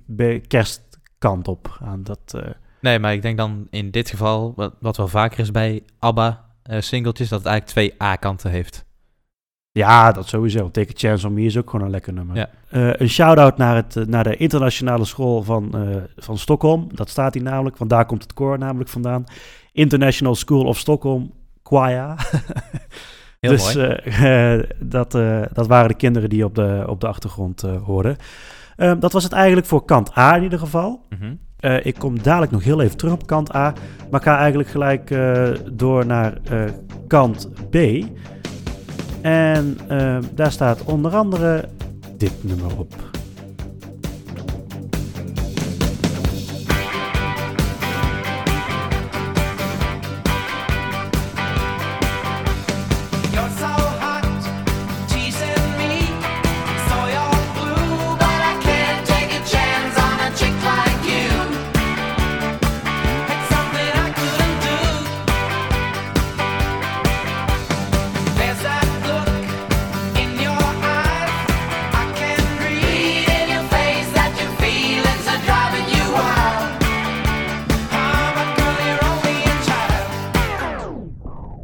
[0.47, 2.19] kerstkant op aan dat.
[2.35, 2.49] eh,
[2.81, 6.45] Nee, maar ik denk dan in dit geval, wat, wat wel vaker is bij ABBA
[6.63, 8.85] eh, singeltjes, dat het eigenlijk twee A-kanten heeft.
[9.71, 10.71] ja, dat sowieso.
[10.71, 12.35] Take a Chance on Me is ook gewoon een lekker nummer.
[12.35, 12.49] Ja.
[12.69, 16.87] Een shout-out naar, het, naar de internationale school van, eh, van Stockholm.
[16.95, 17.77] Dat staat hier namelijk.
[17.77, 19.23] Want daar komt het koor namelijk vandaan.
[19.73, 21.31] International School of Stockholm
[21.63, 22.15] Choir.
[23.39, 23.87] Heel dus mooi.
[23.87, 28.15] eh, eh, dat, eh, dat waren de kinderen die op de, op de achtergrond hoorden.
[28.75, 31.01] Ehm, dat was het eigenlijk voor kant A in ieder geval.
[31.09, 31.33] Mhm.
[31.83, 33.73] Ik kom dadelijk nog heel even terug op kant A.
[34.11, 35.15] Maar ga eigenlijk gelijk
[35.71, 36.37] door naar
[37.07, 37.75] kant B.
[39.21, 41.69] En ehm, daar staat onder andere
[42.17, 43.12] dit nummer op.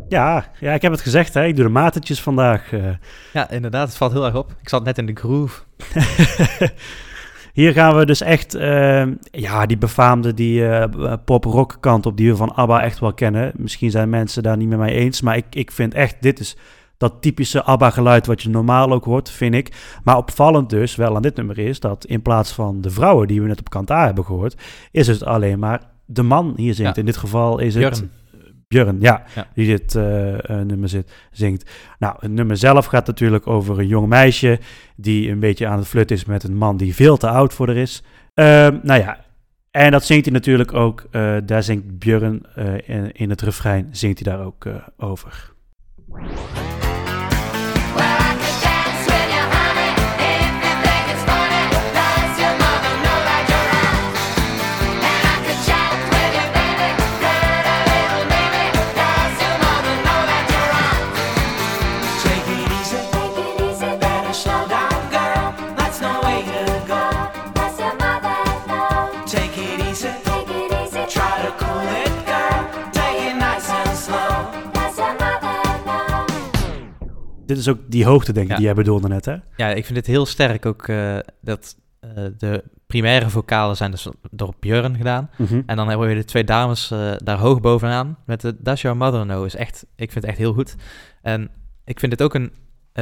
[0.09, 1.45] Ja, ja, ik heb het gezegd, hè.
[1.45, 2.71] ik doe de matetjes vandaag.
[2.73, 2.81] eh.
[3.33, 4.55] Ja, inderdaad, het valt heel erg op.
[4.61, 5.61] Ik zat net in de groove.
[7.53, 12.29] Hier gaan we dus echt, ehm, ja, die befaamde, die eh, pop-rock kant op die
[12.31, 13.51] we van ABBA echt wel kennen.
[13.55, 16.57] Misschien zijn mensen daar niet met mij eens, maar ik, ik vind echt, dit is
[16.97, 19.71] dat typische ABBA-geluid wat je normaal ook hoort, vind ik.
[20.03, 23.41] Maar opvallend dus wel aan dit nummer is dat in plaats van de vrouwen die
[23.41, 24.55] we net op kant A hebben gehoord,
[24.91, 26.95] is het alleen maar de man hier zingt.
[26.95, 26.99] Ja.
[27.01, 28.11] In dit geval is het Björn.
[28.69, 29.47] Björn, ja, Ja.
[29.53, 31.69] die dit eh, eh, nummer zit, zingt.
[31.99, 34.59] Nou, het nummer zelf gaat natuurlijk over een jong meisje
[34.95, 37.67] die een beetje aan het flirten is met een man die veel te oud voor
[37.67, 38.03] haar is.
[38.33, 39.17] Ehm, nou ja,
[39.71, 42.45] en dat zingt hij natuurlijk ook, eh, daar zingt Björn
[42.85, 44.65] in, in het refrein, zingt hij daar ook
[44.97, 45.51] over.
[77.49, 78.57] Dit is ook die hoogte, denk ik, Ja.
[78.57, 79.35] die jij bedoelde net, hè?
[79.55, 84.07] Ja, ik vind dit heel sterk ook eh, dat eh, de primaire vocalen zijn dus
[84.31, 85.29] door Björn gedaan.
[85.37, 85.61] Mhm.
[85.65, 88.97] En dan hebben we de twee dames eh, daar hoog bovenaan met de Does Your
[88.97, 90.75] Mother Know is echt, ik vind het echt heel goed.
[91.21, 91.49] En
[91.85, 92.51] ik vind dit ook een,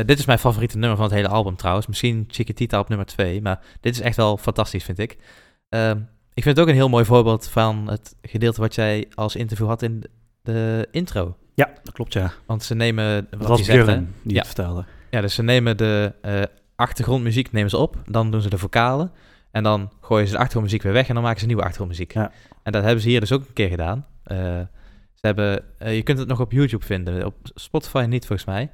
[0.05, 1.88] dit is mijn favoriete nummer van het hele album trouwens.
[1.88, 5.17] Misschien Chiquitita op nummer twee, maar dit is echt wel fantastisch vind ik.
[5.69, 5.97] Ehm,
[6.33, 9.67] ik vind het ook een heel mooi voorbeeld van het gedeelte wat jij als interview
[9.67, 10.03] had in
[10.41, 11.36] de intro.
[11.57, 12.31] Ja, dat klopt, ja.
[12.45, 13.83] Want ze nemen, Dat wat was zegt, hè?
[13.85, 14.37] Björn die Ja.
[14.39, 14.85] het vertelde.
[15.09, 16.41] Ja, dus ze nemen de eh,
[16.75, 19.11] achtergrondmuziek nemen ze op, dan doen ze de vocalen
[19.51, 22.13] en dan gooien ze de achtergrondmuziek weer weg en dan maken ze nieuwe achtergrondmuziek.
[22.13, 22.31] Ja.
[22.63, 24.05] En dat hebben ze hier dus ook een keer gedaan.
[24.23, 24.37] Eh,
[25.13, 28.71] ze hebben, eh, je kunt het nog op YouTube vinden, op Spotify niet volgens mij.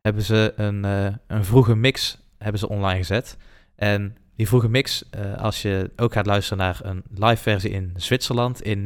[0.00, 0.84] Hebben ze een,
[1.26, 3.36] een vroege mix hebben ze online gezet.
[3.76, 5.04] En die vroege mix,
[5.36, 8.84] als je ook gaat luisteren naar een live versie in Zwitserland in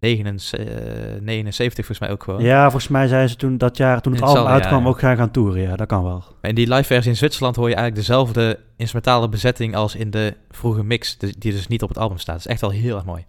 [0.00, 2.42] 79, 79 volgens mij ook gewoon.
[2.42, 4.88] Ja, volgens mij zeiden ze toen dat jaar, toen het album uitkwam, ja.
[4.88, 5.62] ook gaan gaan toeren.
[5.62, 6.24] Ja, dat kan wel.
[6.40, 10.10] Maar in die live versie in Zwitserland hoor je eigenlijk dezelfde instrumentale bezetting als in
[10.10, 12.34] de vroege mix, die dus niet op het album staat.
[12.34, 13.24] Dat is echt wel heel erg mooi.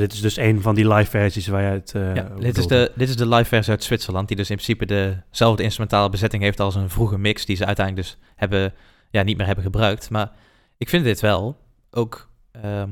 [0.00, 1.94] Dit is dus een van die live versies waar je het...
[1.94, 4.56] eh, Ja, dit, is de, dit is de live versie uit Zwitserland, die dus in
[4.56, 4.86] principe
[5.30, 8.72] dezelfde instrumentale bezetting heeft als een vroege mix, die ze uiteindelijk dus hebben,
[9.10, 10.10] ja, niet meer hebben gebruikt.
[10.10, 10.30] Maar
[10.78, 11.56] ik vind dit wel
[11.90, 12.88] ook, ehm,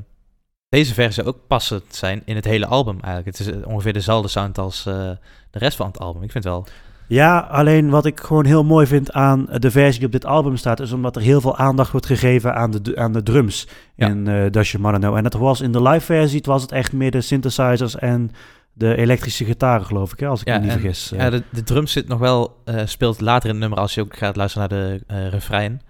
[0.68, 3.38] deze versie ook passend zijn in het hele album eigenlijk.
[3.38, 5.10] Het is eh, ongeveer dezelfde sound als eh,
[5.50, 6.22] de rest van het album.
[6.22, 6.66] Ik vind wel,
[7.08, 10.56] Ja, alleen wat ik gewoon heel mooi vind aan de versie die op dit album
[10.56, 14.06] staat, is omdat er heel veel aandacht wordt gegeven aan de, aan de drums Ja.
[14.06, 15.14] in Dash Your Mother.
[15.16, 18.30] En dat was in de live versie, het was het echt meer de synthesizers en
[18.72, 21.12] de elektrische gitaren, geloof ik, hè, als ik Ja, me niet en- vergis.
[21.12, 21.18] eh.
[21.18, 24.00] ja, de, de drum zit nog wel, eh, speelt later in het nummer als je
[24.00, 25.80] ook gaat luisteren naar de refrein,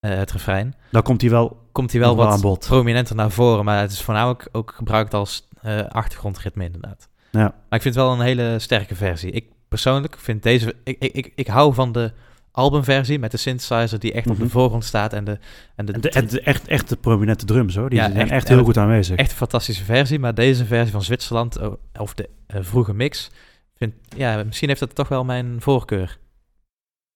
[0.00, 0.74] het refrein.
[0.90, 2.66] Dan komt hij wel, Komt hij wel wat aan bod.
[2.68, 5.48] prominenter naar voren, maar het is voornamelijk ook gebruikt als
[5.88, 7.08] achtergrondritme inderdaad.
[7.30, 7.40] Ja.
[7.40, 9.30] Maar ik vind het wel een hele sterke versie.
[9.30, 10.74] Ik persoonlijk vind deze...
[10.84, 12.12] Ik, ik, ik, ik hou van de
[12.50, 14.42] albumversie met de synthesizer die echt op Mhm.
[14.42, 15.38] de voorgrond staat en de...
[15.76, 18.30] En de, En de, en de echt, echt de prominente drums hoor, die Ja, zijn
[18.30, 19.16] echt- heel goed aanwezig.
[19.16, 23.30] echt een fantastische versie, maar deze versie van Zwitserland, oh, of de eh, vroege mix,
[23.76, 26.18] vind, ja, misschien heeft dat toch wel mijn voorkeur.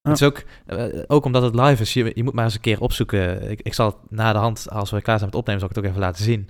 [0.03, 2.61] Het is ook, eh, ook omdat het live is, je, je moet maar eens een
[2.61, 3.51] keer opzoeken.
[3.51, 5.77] Ik, ik zal het na de hand, als we klaar zijn met opnemen, zal ik
[5.77, 6.49] het ook even laten zien.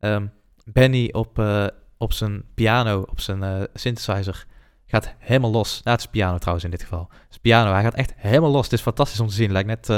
[0.00, 0.26] Ehm,
[0.64, 1.66] Benny op, eh,
[1.96, 4.46] op zijn piano, op zijn eh, synthesizer,
[4.90, 5.80] gaat helemaal los.
[5.84, 7.08] Nou, het is piano trouwens in dit geval.
[7.10, 8.64] Het is piano, hij gaat echt helemaal los.
[8.64, 9.52] Het is fantastisch om te zien.
[9.52, 9.96] Lijkt net, eh,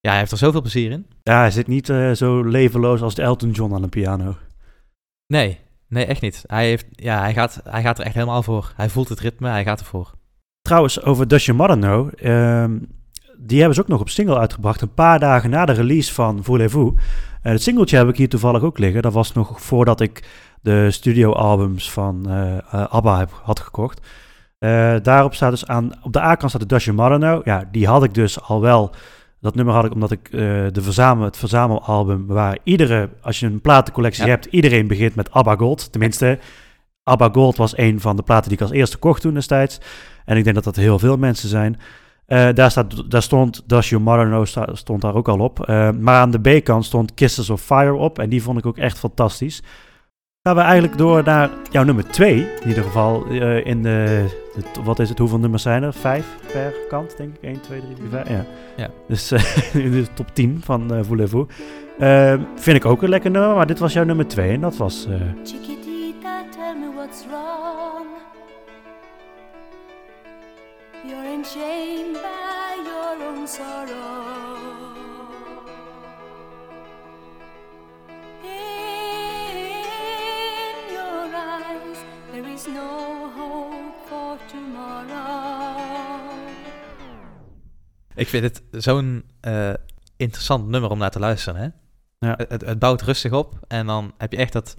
[0.00, 1.06] ja, hij heeft er zoveel plezier in.
[1.22, 4.36] Ja, hij zit niet eh, zo levenloos als de Elton John aan een piano.
[5.26, 6.44] Nee, nee, echt niet.
[6.46, 8.72] Hij, heeft, ja, hij, gaat, hij gaat er echt helemaal voor.
[8.76, 10.12] Hij voelt het ritme, hij gaat ervoor.
[10.62, 12.78] Trouwens, over Does Your Mother Know, ehm,
[13.38, 16.44] die hebben ze ook nog op single uitgebracht, een paar dagen na de release van
[16.44, 16.92] Voulez-vous.
[17.42, 19.02] Eh, het singeltje heb ik hier toevallig ook liggen.
[19.02, 20.28] Dat was nog voordat ik
[20.64, 24.06] de studioalbums van eh, eh, ABBA heb, had gekocht.
[24.58, 27.44] Eh, daarop staat dus aan, op de A-kant staat de Mother Know.
[27.46, 28.90] Ja, die had ik dus al wel.
[29.40, 33.60] Dat nummer had ik omdat ik de verzamel, het verzamelalbum waar iedere, als je een
[33.60, 34.30] platencollectie Ja.
[34.30, 35.92] hebt, iedereen begint met ABBA Gold.
[35.92, 36.38] Tenminste,
[37.02, 39.80] ABBA Gold was een van de platen die ik als eerste kocht toen destijds.
[40.24, 41.78] En ik denk dat dat heel veel mensen zijn.
[42.54, 45.66] Daar, staat, daar stond Does Your Mother Know, sta- stond daar ook al op.
[45.98, 48.18] Maar aan de B-kant stond Kisses of Fire op.
[48.18, 49.62] En die vond ik ook echt fantastisch.
[50.48, 52.48] Gaan we eigenlijk door naar jouw nummer 2.
[52.60, 55.18] In ieder geval eh, in de, de- Wat is het?
[55.18, 55.92] Hoeveel nummers zijn er?
[55.92, 57.42] Vijf per kant, denk ik.
[57.42, 58.28] 1, 2, 3, 4, 5.
[58.28, 58.44] Ja.
[58.76, 58.90] Ja.
[59.08, 61.46] Dus eh, in de top 10 van eh Voulez-vous.
[61.98, 63.54] Eh, vind ik ook een lekker nummer.
[63.54, 64.50] Maar dit was jouw nummer 2.
[64.50, 65.06] En dat was...
[65.06, 68.06] eh, Chiquitita, tell me what's wrong.
[71.06, 74.24] You're enchained by your own sorrow.
[78.42, 78.83] In
[82.66, 85.76] is no hope for tomorrow.
[88.14, 89.72] Ik vind het zo'n eh,
[90.16, 91.60] interessant nummer om naar te luisteren.
[91.60, 91.68] Hè?
[92.28, 92.38] Ja.
[92.48, 94.76] Het, het, bouwt rustig op en dan heb je echt dat...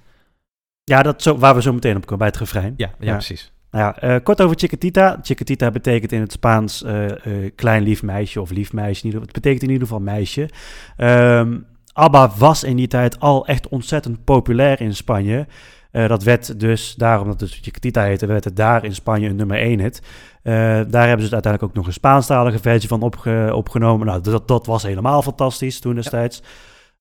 [0.84, 2.74] ja, dat zo, waar we zo meteen op komen bij het refrein.
[2.78, 3.12] Ja, ja, Ja.
[3.12, 3.54] precies.
[3.72, 5.20] Nou ja, eh, kort over Chiquitita.
[5.22, 9.08] Chiquitita betekent in het Spaans eh, eh, klein lief meisje of lief meisje.
[9.08, 10.50] Het betekent in ieder geval meisje.
[10.98, 11.60] Ehm,
[11.94, 15.48] ABBA was in die tijd al echt ontzettend populair in Spanje.
[15.96, 19.36] Eh, dat werd dus, daarom dat het Chiquitita heette, werd het daar in Spanje een
[19.36, 20.02] nummer 1 hit.
[20.44, 20.54] Eh,
[20.88, 24.08] daar hebben ze het uiteindelijk ook nog een Spaanstalige versie van opge- opgenomen.
[24.08, 26.42] Nou, dat, dat was helemaal fantastisch toen destijds.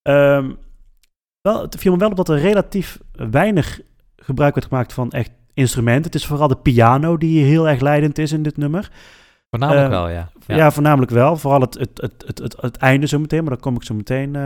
[0.02, 0.50] Ehm,
[1.40, 3.80] wel, het viel me wel op dat er relatief weinig
[4.16, 6.04] gebruik werd gemaakt van echt instrumenten.
[6.04, 8.90] Het is vooral de piano die heel erg leidend is in dit nummer.
[9.50, 10.30] Voornamelijk Eh, wel, ja.
[10.46, 11.36] Ja, voornamelijk wel.
[11.36, 13.94] Vooral het, het, het, het, het, het einde zo meteen, maar daar kom ik zo
[13.94, 14.36] meteen.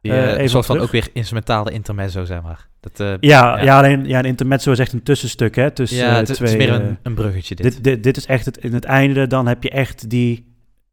[0.00, 2.66] Die, eh, even soort van ook weer instrumentale intermezzo, zeg maar.
[2.80, 3.62] Dat, eh, ja, Ja.
[3.62, 3.78] ja.
[3.78, 6.56] alleen ja, een intermezzo is echt een tussenstuk hè, tussen ja, het, is- het is
[6.56, 7.72] meer een, een bruggetje dit.
[7.72, 10.47] dit, dit, dit is echt het, in het einde, dan heb je echt die,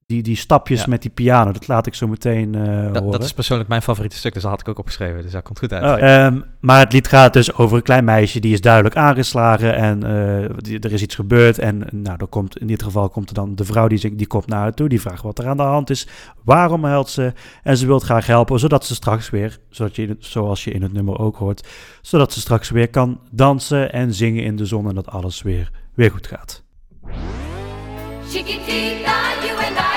[0.06, 0.86] die, die stapjes Ja.
[0.90, 2.62] met die piano, dat laat ik zo meteen eh
[2.94, 3.12] Dat, horen.
[3.12, 5.22] dat is persoonlijk mijn favoriete stuk, dus dat had ik ook opgeschreven.
[5.22, 6.02] Dus dat komt goed uit.
[6.02, 9.76] Oh, ehm, maar het lied gaat dus over een klein meisje die is duidelijk aangeslagen
[9.76, 11.60] en eh, die- er is iets gebeurd.
[11.60, 14.48] En nou, er komt, in dit geval komt er dan de vrouw die, die komt
[14.48, 16.08] naar haar toe, die vraagt wat er aan de hand is,
[16.44, 17.34] waarom huilt ze
[17.64, 20.94] en ze wil graag helpen, zodat ze straks weer, zodat je zoals je in het
[20.94, 21.68] nummer ook hoort,
[22.02, 25.72] zodat ze straks weer kan dansen en zingen in de zon en dat alles weer,
[25.96, 26.64] weer goed gaat.
[28.30, 29.95] Chiquitita, you and I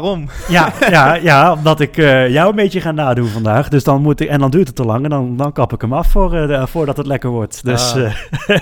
[0.00, 0.28] waarom?
[0.48, 3.68] Ja, ja, ja omdat ik eh, jou een beetje ga nadoen vandaag.
[3.68, 5.80] Dus dan moet ik, en dan duurt het te lang en dan, dan kap ik
[5.80, 7.64] hem af voor, eh, de- voordat het lekker wordt.
[7.64, 8.04] Dus Ah.
[8.04, 8.12] eh,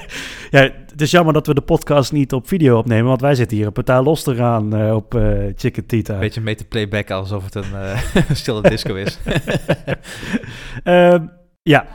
[0.50, 0.60] ja,
[0.90, 3.66] het is jammer dat we de podcast niet op video opnemen, want wij zitten hier
[3.66, 5.20] een partij los te gaan op
[5.56, 6.14] Chiquitita.
[6.14, 7.64] Een beetje mee te playbacken alsof het een
[8.36, 9.18] stille disco is.
[11.66, 11.86] Ja,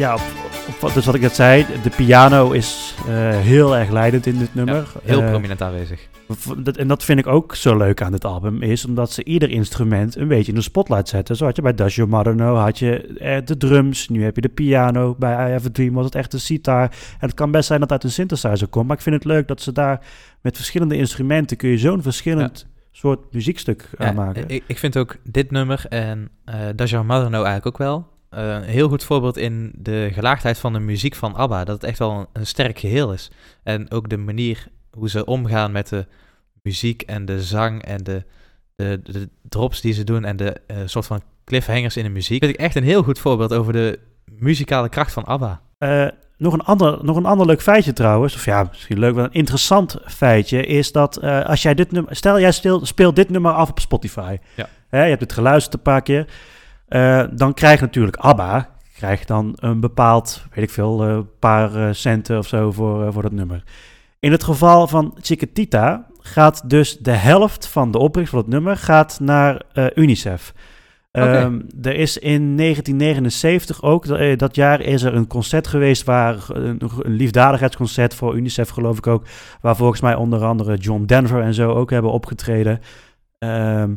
[0.00, 0.20] ja op,
[0.82, 4.54] op- dus wat ik net zei, de piano is eh, heel erg leidend in dit
[4.54, 4.74] nummer.
[4.74, 6.08] Ja, heel Eh, prominent aanwezig.
[6.56, 9.50] Dat- En dat vind ik ook zo leuk aan dit album, is omdat ze ieder
[9.50, 11.36] instrument een beetje in de spotlight zetten.
[11.36, 14.34] Zo had je bij Does Your Mother Know, had je eh, de drums, nu heb
[14.34, 15.14] je de piano.
[15.18, 16.82] Bij I Have a Dream was het echt de sitar.
[16.82, 19.24] En het kan best zijn dat het uit een synthesizer komt, maar ik vind het
[19.24, 20.00] leuk dat ze daar
[20.42, 24.44] met verschillende instrumenten kun je zo'n verschillend soort muziekstuk Ja, aan maken.
[24.48, 26.28] ik, ik vind ook dit nummer en
[26.76, 30.78] Your Mother Know eigenlijk ook wel een heel goed voorbeeld in de gelaagdheid van de
[30.78, 31.64] muziek van ABBA.
[31.64, 33.30] Dat het echt wel een, een sterk geheel is.
[33.62, 36.06] En ook de manier hoe ze omgaan met de
[36.62, 38.24] muziek en de zang en de,
[38.76, 42.44] de, de drops die ze doen en de eh, soort van cliffhangers in de muziek.
[42.44, 45.60] Vind ik echt een heel goed voorbeeld over de muzikale kracht van ABBA.
[45.78, 46.06] Eh,
[46.36, 49.32] nog, een ander, nog een ander leuk feitje trouwens, of ja, misschien leuk, wel een
[49.32, 53.52] interessant feitje, is dat eh, als jij dit nummer, stel jij stil, speelt dit nummer
[53.52, 54.68] af op Spotify, Ja.
[54.88, 56.26] Hè, je hebt het geluisterd een paar keer,
[56.90, 61.88] eh, dan krijgt natuurlijk ABBA, krijgt dan een bepaald, weet ik veel, een paar eh,
[61.92, 63.64] centen of zo voor, eh, voor dat nummer.
[64.20, 68.76] In het geval van Chiquitita gaat dus de helft van de opbrengst van het nummer
[68.76, 70.52] gaat naar eh, UNICEF.
[71.10, 76.44] Ehm, er is in 1979 ook, eh, dat jaar is er een concert geweest waar
[76.48, 79.24] een, een liefdadigheidsconcert voor UNICEF geloof ik ook,
[79.60, 82.80] waar volgens mij onder andere John Denver en zo ook hebben opgetreden.
[83.38, 83.94] Ehm,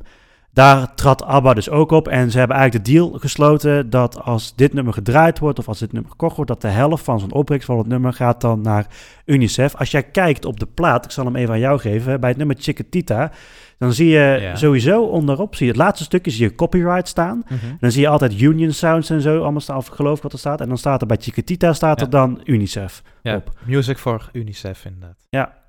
[0.53, 4.55] daar trad ABBA dus ook op en ze hebben eigenlijk de deal gesloten dat als
[4.55, 7.31] dit nummer gedraaid wordt of als dit nummer gekocht wordt, dat de helft van zo'n
[7.33, 8.87] opbrengst van het nummer gaat dan naar
[9.25, 9.75] UNICEF.
[9.75, 12.37] Als jij kijkt op de plaat, ik zal hem even aan jou geven, bij het
[12.37, 13.31] nummer Chiquitita,
[13.77, 14.55] dan zie je Ja.
[14.55, 17.43] sowieso onderop, zie je het laatste stukje, zie je copyright staan.
[17.79, 20.39] Dan zie je altijd Union Sounds en zo, allemaal staan, of geloof ik wat er
[20.39, 20.61] staat.
[20.61, 22.05] En dan staat er bij Chiquitita staat Ja.
[22.05, 23.49] er dan UNICEF Ja, op.
[23.65, 25.62] Music voor UNICEF inderdaad.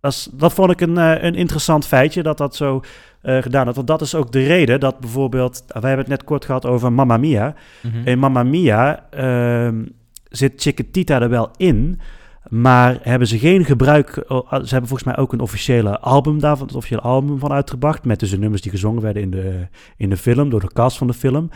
[0.00, 2.82] Dat, is, dat vond ik een, eh, een interessant feitje, dat dat zo
[3.20, 3.74] eh, gedaan had.
[3.74, 6.92] Want dat is ook de reden dat bijvoorbeeld, wij hebben het net kort gehad over
[6.92, 7.54] Mamma Mia.
[7.82, 8.08] Mhm.
[8.08, 9.84] In Mamma Mia ehm,
[10.28, 12.00] zit Chiquitita er wel in,
[12.48, 14.24] maar hebben ze geen gebruik...
[14.28, 18.04] oh, Ze hebben volgens mij ook een officiële album daarvan, het officiële album van uitgebracht,
[18.04, 20.98] met dus de nummers die gezongen werden in de, in de film, door de cast
[20.98, 21.50] van de film.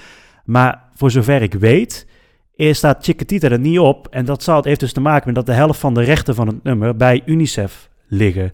[0.44, 2.06] Maar voor zover ik weet,
[2.54, 4.08] is, staat Chiquitita er niet op.
[4.10, 6.34] En dat zal, het heeft dus te maken met dat de helft van de rechten
[6.34, 8.52] van het nummer bij UNICEF liggen.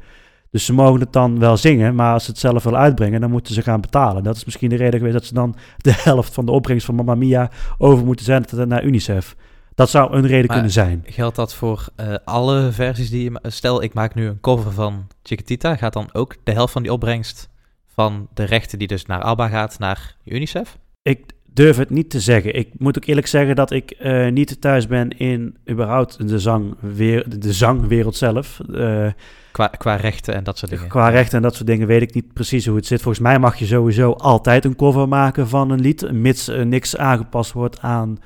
[0.51, 3.30] Dus ze mogen het dan wel zingen, maar als ze het zelf willen uitbrengen, dan
[3.30, 4.22] moeten ze gaan betalen.
[4.22, 6.94] Dat is misschien de reden geweest dat ze dan de helft van de opbrengst van
[6.94, 9.36] Mamma Mia over moeten zenden naar UNICEF.
[9.74, 11.03] Dat zou een reden Maar- kunnen zijn.
[11.05, 13.40] Geldt dat voor eh, alle versies die je...
[13.42, 15.76] Stel, ik maak nu een cover van Chiquitita.
[15.76, 17.48] Gaat dan ook de helft van die opbrengst
[17.86, 20.78] van de rechten die dus naar ABBA gaat, naar UNICEF?
[21.03, 21.20] Ik
[21.53, 22.55] durf het niet te zeggen.
[22.55, 26.74] Ik moet ook eerlijk zeggen dat ik eh, niet thuis ben in überhaupt de, zang,
[26.80, 28.61] weer, de zangwereld zelf.
[28.74, 29.07] Eh,
[29.53, 30.88] Qua, qua rechten en dat soort dingen.
[30.88, 33.03] qua rechten en dat soort dingen weet ik niet precies hoe het zit.
[33.03, 36.96] Volgens mij mag je sowieso altijd een cover maken van een lied, mits er niks
[36.96, 38.18] aangepast wordt aan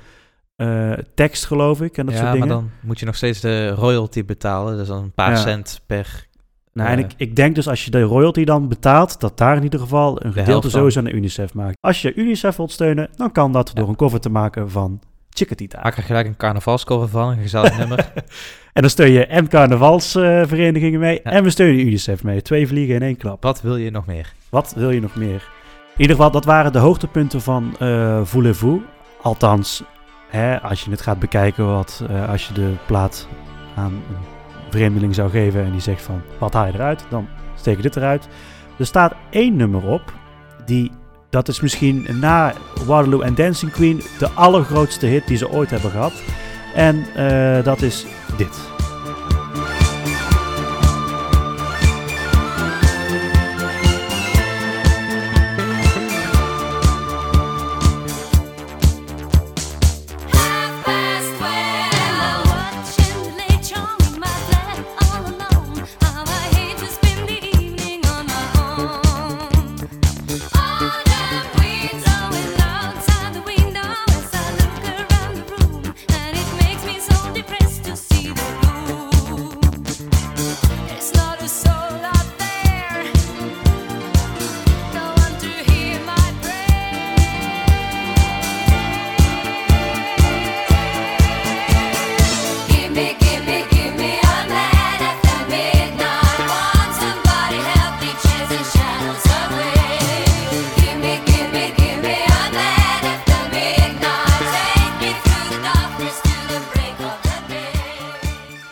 [0.55, 2.47] eh, tekst, geloof ik, en dat ja, soort dingen.
[2.47, 4.77] maar dan moet je nog steeds de royalty betalen.
[4.77, 5.35] Dus dan een paar Ja.
[5.35, 6.27] cent per...
[6.73, 7.03] Nou, en Eh.
[7.03, 10.25] ik, ik denk dus als je de royalty dan betaalt, dat daar in ieder geval
[10.25, 11.77] een gedeelte sowieso naar UNICEF maakt.
[11.81, 14.99] Als je UNICEF wilt steunen, dan kan dat door een cover te maken van
[15.37, 15.79] Chiquitita.
[15.83, 18.11] Maak er gelijk een carnavalscover van, een gezellig nummer.
[18.73, 21.31] En dan steun je en carnavalsverenigingen mee Ja.
[21.31, 22.41] en we steunen UNICEF mee.
[22.41, 23.43] Twee vliegen in één klap.
[23.43, 24.33] Wat wil je nog meer?
[24.49, 25.49] Wat wil je nog meer?
[25.95, 28.81] In ieder geval, dat waren de hoogtepunten van eh Voulez-vous.
[29.21, 29.83] Althans,
[30.29, 33.27] hè, als je het gaat bekijken, wat, eh, als je de plaat
[33.75, 34.01] aan een
[34.69, 37.05] vreemdeling zou geven en die zegt van, wat haal je eruit?
[37.09, 38.27] Dan steek je dit eruit.
[38.79, 40.13] Er staat één nummer op,
[40.65, 40.91] die,
[41.29, 42.53] dat is misschien na
[42.85, 46.13] Waterloo en Dancing Queen de allergrootste hit die ze ooit hebben gehad.
[46.75, 48.05] En eh, dat is
[48.37, 48.57] dit.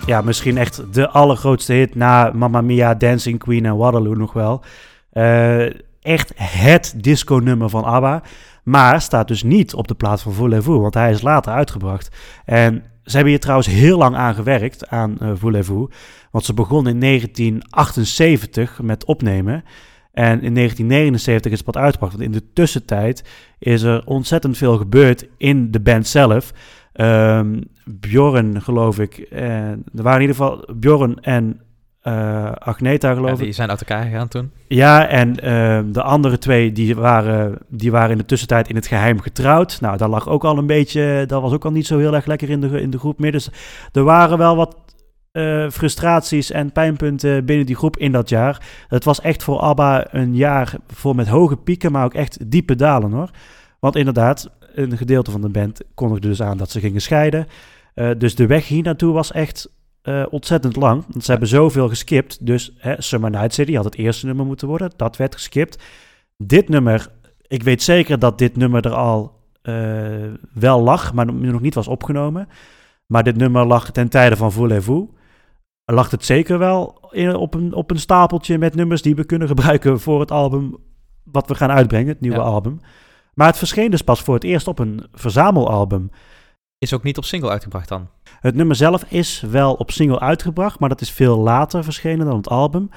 [0.06, 4.64] Ja, misschien echt de allergrootste hit na Mamma Mia, Dancing Queen en Waterloo nog wel.
[5.12, 5.66] Eh,
[6.01, 8.22] echt het disco-nummer van ABBA.
[8.64, 12.16] Maar staat dus niet op de plaat van Voulez-vous, want hij is later uitgebracht.
[12.45, 15.93] En ze hebben hier trouwens heel lang aan gewerkt, aan eh Voulez-vous.
[16.32, 19.64] Want ze begon in 1978 met opnemen.
[20.14, 22.14] En in 1979 is het wat uitgebracht.
[22.14, 23.24] Want in de tussentijd
[23.60, 26.54] is er ontzettend veel gebeurd in de band zelf.
[26.94, 29.18] Ehm Bjorn, geloof ik.
[29.18, 31.62] En er waren in ieder geval Bjorn en
[32.02, 33.44] eh, Agneta, geloof Ja, ik.
[33.44, 34.52] die zijn uit elkaar gegaan toen.
[34.68, 38.88] Ja, en ehm, de andere twee die waren, die waren in de tussentijd in het
[38.88, 39.82] geheim getrouwd.
[39.82, 42.26] Nou, dat lag ook al een beetje, dat was ook al niet zo heel erg
[42.26, 43.32] lekker in de, in de groep meer.
[43.32, 43.50] Dus
[43.91, 44.78] er waren wel wat
[45.32, 48.62] eh, frustraties en pijnpunten binnen die groep in dat jaar.
[48.88, 52.76] Het was echt voor ABBA een jaar vol met hoge pieken, maar ook echt diepe
[52.76, 53.30] dalen hoor.
[53.80, 57.47] Want inderdaad, een gedeelte van de band kondigde dus aan dat ze gingen scheiden.
[57.93, 59.71] Eh, dus de weg hier naartoe was echt
[60.01, 61.03] eh, ontzettend lang.
[61.07, 62.45] Want ze hebben zoveel geskipt.
[62.45, 64.91] Dus hè, Summer Night City had het eerste nummer moeten worden.
[64.95, 65.84] Dat werd geskipt.
[66.38, 67.07] Dit nummer,
[67.47, 69.74] ik weet zeker dat dit nummer er al eh,
[70.53, 72.47] wel lag, maar nog niet was opgenomen.
[73.05, 75.07] Maar dit nummer lag ten tijde van Voulez-vous.
[75.86, 79.47] Lag het zeker wel in, op, een, op een stapeltje met nummers die we kunnen
[79.47, 80.76] gebruiken voor het album
[81.24, 82.43] wat we gaan uitbrengen, het nieuwe Ja.
[82.43, 82.80] album.
[83.34, 86.11] Maar het verscheen dus pas voor het eerst op een verzamelalbum.
[86.77, 88.07] Is ook niet op single uitgebracht dan.
[88.39, 92.38] Het nummer zelf is wel op single uitgebracht, maar dat is veel later verschenen dan
[92.38, 92.89] het album.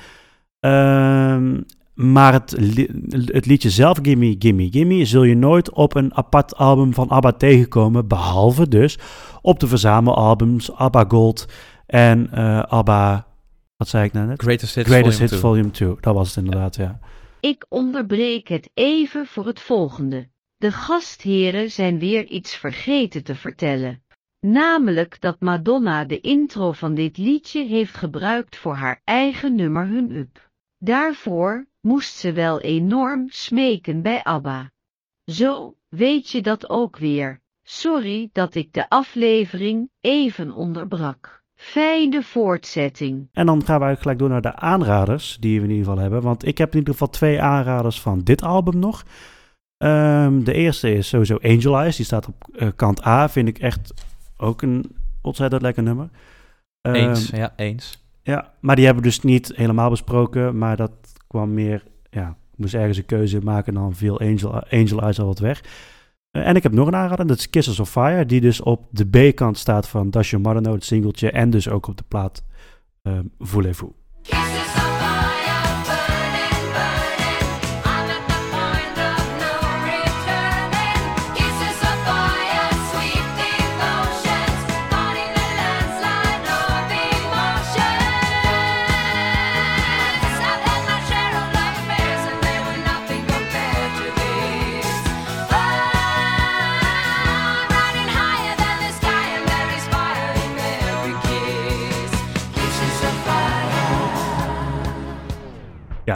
[0.61, 1.61] Ehm,
[1.95, 2.91] maar het, li-
[3.27, 7.33] het liedje zelf, Gimme, Gimme, Gimme, zul je nooit op een apart album van ABBA
[7.33, 8.09] tegenkomen.
[8.09, 8.99] Behalve dus
[9.43, 11.47] op de verzamelalbums ABBA Gold
[11.87, 13.27] en eh, ABBA,
[13.77, 14.43] wat zei ik nou net?
[14.43, 15.53] Greatest Hits Greatest Volume Hits 2.
[15.53, 15.97] Volume 2.
[16.01, 16.99] Dat was het inderdaad, ja.
[17.47, 20.29] Ik onderbreek het even voor het volgende.
[20.57, 24.03] De gastheren zijn weer iets vergeten te vertellen.
[24.41, 30.11] Namelijk dat Madonna de intro van dit liedje heeft gebruikt voor haar eigen nummer Hun
[30.11, 30.51] Up.
[30.79, 34.71] Daarvoor moest ze wel enorm smeken bij ABBA.
[35.25, 37.41] Zo, weet je dat ook weer.
[37.63, 41.45] Sorry dat ik de aflevering even onderbrak.
[41.57, 43.29] Fijne voortzetting.
[43.33, 46.01] En dan gaan we eigenlijk gelijk door naar de aanraders die we in ieder geval
[46.03, 46.23] hebben.
[46.23, 49.05] Want ik heb in ieder geval twee aanraders van dit album nog.
[49.77, 51.97] Ehm, de eerste is sowieso Angel Eyes.
[51.97, 53.29] Die staat op eh, kant A.
[53.29, 53.95] Vind ik echt
[54.37, 56.09] ook een ontzettend lekker nummer.
[56.81, 58.05] Ehm, Eens, ja, eens.
[58.23, 60.59] Ja, maar die hebben we dus niet helemaal besproken.
[60.59, 60.93] Maar dat
[61.27, 61.83] kwam meer...
[62.11, 65.39] Ja, ik moest ergens een keuze maken en dan viel Angel, Angel Eyes al wat
[65.39, 65.63] weg.
[66.37, 68.87] Eh, en ik heb nog een aanrader, dat is Kisses of Fire, die dus op
[68.91, 72.05] de B-kant staat van Dash Your Mother Know, het singeltje, en dus ook op de
[72.09, 72.45] plaat
[73.03, 73.91] ehm Voulez-vous.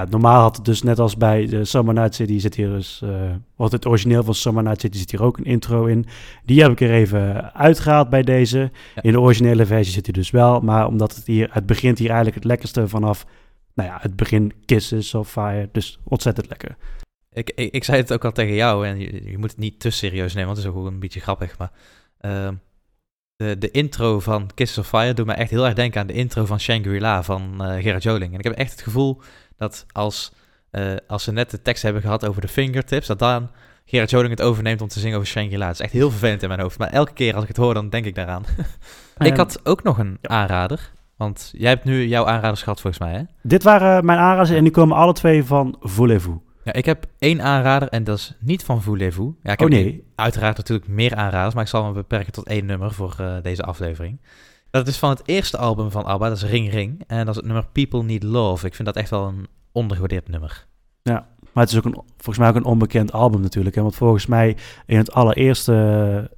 [0.00, 3.00] Ja, normaal had het dus net als bij de Summer Night City zit hier dus,
[3.02, 3.10] eh
[3.56, 6.06] wat het origineel van Summer Night City zit hier ook een intro in.
[6.44, 8.70] Die heb ik er even uitgehaald bij deze.
[8.94, 9.02] Ja.
[9.02, 12.08] In de originele versie zit hij dus wel, maar omdat het hier, het begint hier
[12.08, 13.26] eigenlijk het lekkerste vanaf,
[13.74, 16.76] nou ja, het begin Kisses of Fire, dus ontzettend lekker.
[17.32, 19.80] Ik, ik, ik zei het ook al tegen jou en je, je moet het niet
[19.80, 21.58] te serieus nemen, want het is ook een beetje grappig.
[21.58, 21.72] Maar
[22.18, 22.54] ehm,
[23.36, 26.12] de, de intro van Kisses of Fire doet me echt heel erg denken aan de
[26.12, 28.32] intro van Shangri-La van eh, Gerard Joling.
[28.32, 29.20] En ik heb echt het gevoel
[29.60, 30.32] dat als,
[30.70, 33.50] eh, als ze net de tekst hebben gehad over de fingertips, dat dan
[33.84, 35.66] Gerard Joling het overneemt om te zingen over Shangri-La.
[35.66, 37.74] Het is echt heel vervelend in mijn hoofd, maar elke keer als ik het hoor,
[37.74, 38.44] dan denk ik daaraan.
[39.18, 40.28] ik Ehm, had ook nog een ja.
[40.28, 43.22] aanrader, want jij hebt nu jouw aanraders gehad volgens mij, hè?
[43.42, 46.38] Dit waren mijn aanraders en die komen alle twee van Voulez-vous.
[46.64, 49.32] Ja, ik heb één aanrader en dat is niet van Voulez-vous.
[49.42, 52.46] Ja, ik Oh heb nee, uiteraard natuurlijk meer aanraders, maar ik zal me beperken tot
[52.46, 54.20] één nummer voor eh, deze aflevering.
[54.70, 57.02] Dat is van het eerste album van ABBA, dat is Ring Ring.
[57.06, 58.66] En dat is het nummer People Need Love.
[58.66, 60.66] Ik vind dat echt wel een ondergewaardeerd nummer.
[61.52, 63.74] maar het is ook een, volgens mij ook een onbekend album natuurlijk.
[63.74, 63.82] Hè?
[63.82, 64.56] Want volgens mij
[64.86, 66.30] in het allereerste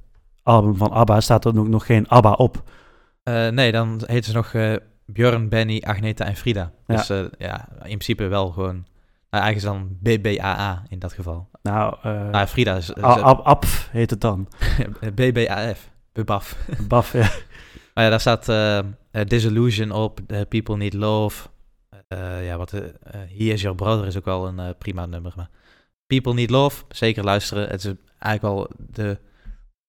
[0.43, 2.63] album van ABBA staat er ook nog geen ABBA op.
[3.23, 4.75] Eh, nee, dan heten ze nog eh,
[5.05, 6.71] Björn, Benny, Agneta en Frida.
[6.87, 6.95] Ja.
[6.95, 8.85] Dus eh, ja, in principe wel gewoon...
[9.29, 11.49] Nou, eigenlijk dan BBAA in dat geval.
[11.61, 11.95] Nou,
[12.31, 12.89] Nou, Frida is...
[12.89, 14.47] is- Ab- heet het dan.
[15.15, 15.89] BBAF.
[16.13, 16.57] Bubaf.
[16.87, 17.29] Baf, ja.
[17.93, 18.85] Maar ja, daar staat eh, eh,
[19.27, 20.19] Disillusion op,
[20.49, 21.47] People Need Love.
[22.07, 22.71] Eh, ja, wat,
[23.11, 25.33] He Is Your Brother is ook wel een prima nummer.
[25.35, 25.49] Maar
[26.07, 27.69] People Need Love, zeker luisteren.
[27.69, 29.19] Het is eigenlijk wel de,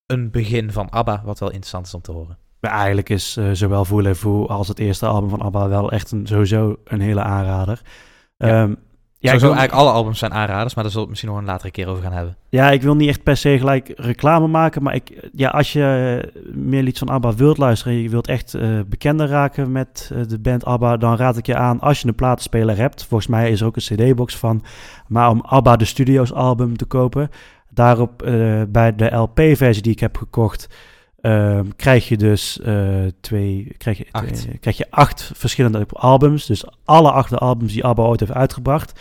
[0.07, 2.39] een begin van ABBA, wat wel interessant is om te horen.
[2.65, 6.27] Maar eigenlijk is eh, zowel Voulez-vous als het eerste album van ABBA wel echt een,
[6.27, 7.83] sowieso een hele aanrader.
[8.37, 8.49] Ja.
[8.63, 8.75] Ehm,
[9.25, 11.39] ja, ik wil, eigenlijk alle albums zijn aanraders, maar daar zullen we het misschien nog
[11.39, 12.37] een latere keer over gaan hebben.
[12.49, 16.33] ja, ik wil niet echt per se gelijk reclame maken, maar ik, ja, als je
[16.53, 20.23] meer lieds van ABBA wilt luisteren en je wilt echt eh, bekender raken met eh,
[20.29, 23.05] de band ABBA, dan raad ik je aan als je een platenspeler hebt.
[23.05, 24.65] Volgens mij is er ook een cd-box van,
[25.09, 27.31] maar om ABBA de Studios album te kopen,
[27.71, 30.69] daarop eh, bij de LP-versie die ik heb gekocht,
[31.25, 32.87] ehm, krijg je dus eh,
[33.21, 34.35] twee, krijg je, Acht.
[34.35, 36.47] twee- krijg je acht verschillende albums.
[36.47, 39.01] Dus alle acht albums die ABBA ooit heeft uitgebracht.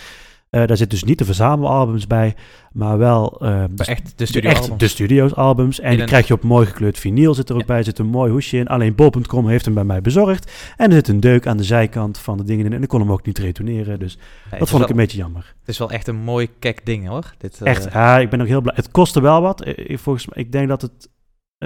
[0.49, 2.35] Eh, daar zitten dus niet de verzamelalbums bij,
[2.71, 5.79] maar wel ehm, Maar de, echt de de, studio echt de studio's albums.
[5.79, 7.33] En In die een- krijg je op mooi gekleurd vinyl.
[7.33, 7.67] Zit er ook Ja.
[7.67, 8.67] bij, zit een mooi hoesje in.
[8.67, 10.51] Alleen bol.com heeft hem bij mij bezorgd.
[10.77, 12.73] En er zit een deuk aan de zijkant van de dingen in.
[12.73, 13.99] En ik kon hem ook niet retourneren.
[13.99, 14.17] Dus
[14.59, 15.53] dat vond ik een beetje jammer.
[15.59, 17.33] het is wel echt een mooi kek ding hoor.
[17.37, 18.75] Dit, eh, Echt, ja, ik ben ook heel blij.
[18.75, 19.61] Het kostte wel wat.
[19.61, 21.07] Eh, ik- Volgens mij, ik denk dat het eh,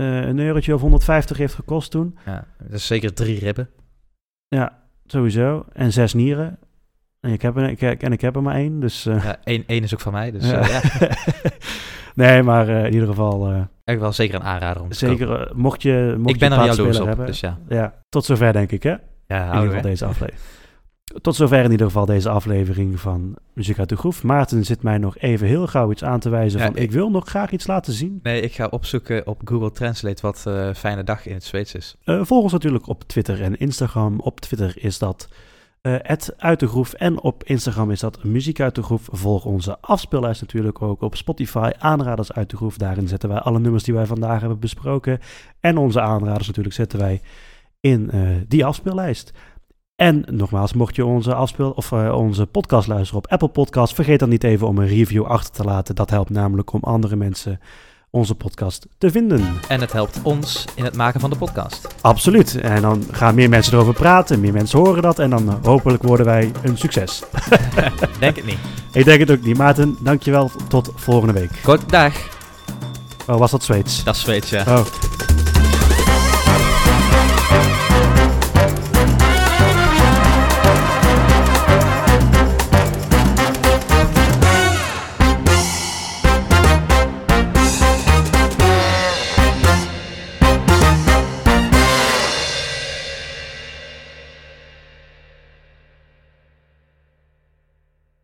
[0.01, 2.17] een eurotje of 150 heeft gekost toen.
[2.25, 3.69] ja, dat is zeker drie ribben.
[4.47, 5.65] Ja, sowieso.
[5.73, 6.59] En zes nieren.
[7.19, 8.79] En ik heb er, ik, en ik heb er maar één.
[8.79, 10.59] Dus, eh, Ja, één, één is ook van mij, dus ja.
[10.59, 10.69] eh,
[10.99, 11.09] ja.
[12.23, 13.47] nee, maar eh, in ieder geval...
[13.51, 16.49] eh, Echt wel zeker een aanrader om te zeker, eh, mocht je, mocht Ik ben
[16.51, 17.25] je er jaloers op, hebben.
[17.25, 17.57] dus ja.
[17.67, 18.95] Ja, tot zover denk ik, hè?
[19.27, 20.41] Ja, in ieder geval deze aflevering.
[21.21, 24.23] Tot zover in ieder geval deze aflevering van Muziek uit de Groef.
[24.23, 26.75] Maarten zit mij nog even heel gauw iets aan te wijzen Ja, van...
[26.75, 28.19] Ik, ik- wil nog graag iets laten zien.
[28.23, 31.95] Nee, ik ga opzoeken op Google Translate wat eh fijne dag in het Zweeds is.
[32.03, 34.19] Eh, volg ons natuurlijk op Twitter en Instagram.
[34.19, 35.29] Op Twitter is dat
[35.81, 35.95] eh
[36.37, 39.07] uit de Groef en op Instagram is dat Muziek uit de Groef.
[39.11, 41.71] Volg onze afspeellijst natuurlijk ook op Spotify.
[41.77, 42.77] Aanraders uit de Groef.
[42.77, 45.19] Daarin zetten wij alle nummers die wij vandaag hebben besproken.
[45.59, 47.21] En onze aanraders natuurlijk zetten wij
[47.79, 48.11] in
[48.47, 49.31] die afspeellijst.
[49.97, 54.19] En nogmaals, mocht je onze, afspeel, of, eh, onze podcast luisteren op Apple Podcast, vergeet
[54.19, 55.95] dan niet even om een review achter te laten.
[55.95, 57.59] Dat helpt namelijk om andere mensen
[58.09, 59.45] onze podcast te vinden.
[59.67, 61.87] En het helpt ons in het maken van de podcast.
[62.01, 62.55] Absoluut.
[62.55, 66.03] En dan gaan meer mensen erover praten, meer mensen horen dat en dan eh, hopelijk
[66.03, 67.23] worden wij een succes.
[68.19, 68.59] Denk het niet.
[68.91, 69.57] Ik denk het ook niet.
[69.57, 70.51] Maarten, dankjewel.
[70.67, 71.51] Tot volgende week.
[71.63, 72.13] Goed, dag.
[73.27, 74.03] Oh, was dat Zweeds?
[74.03, 74.63] Dat is Zweeds, ja.
[74.67, 74.85] Oh.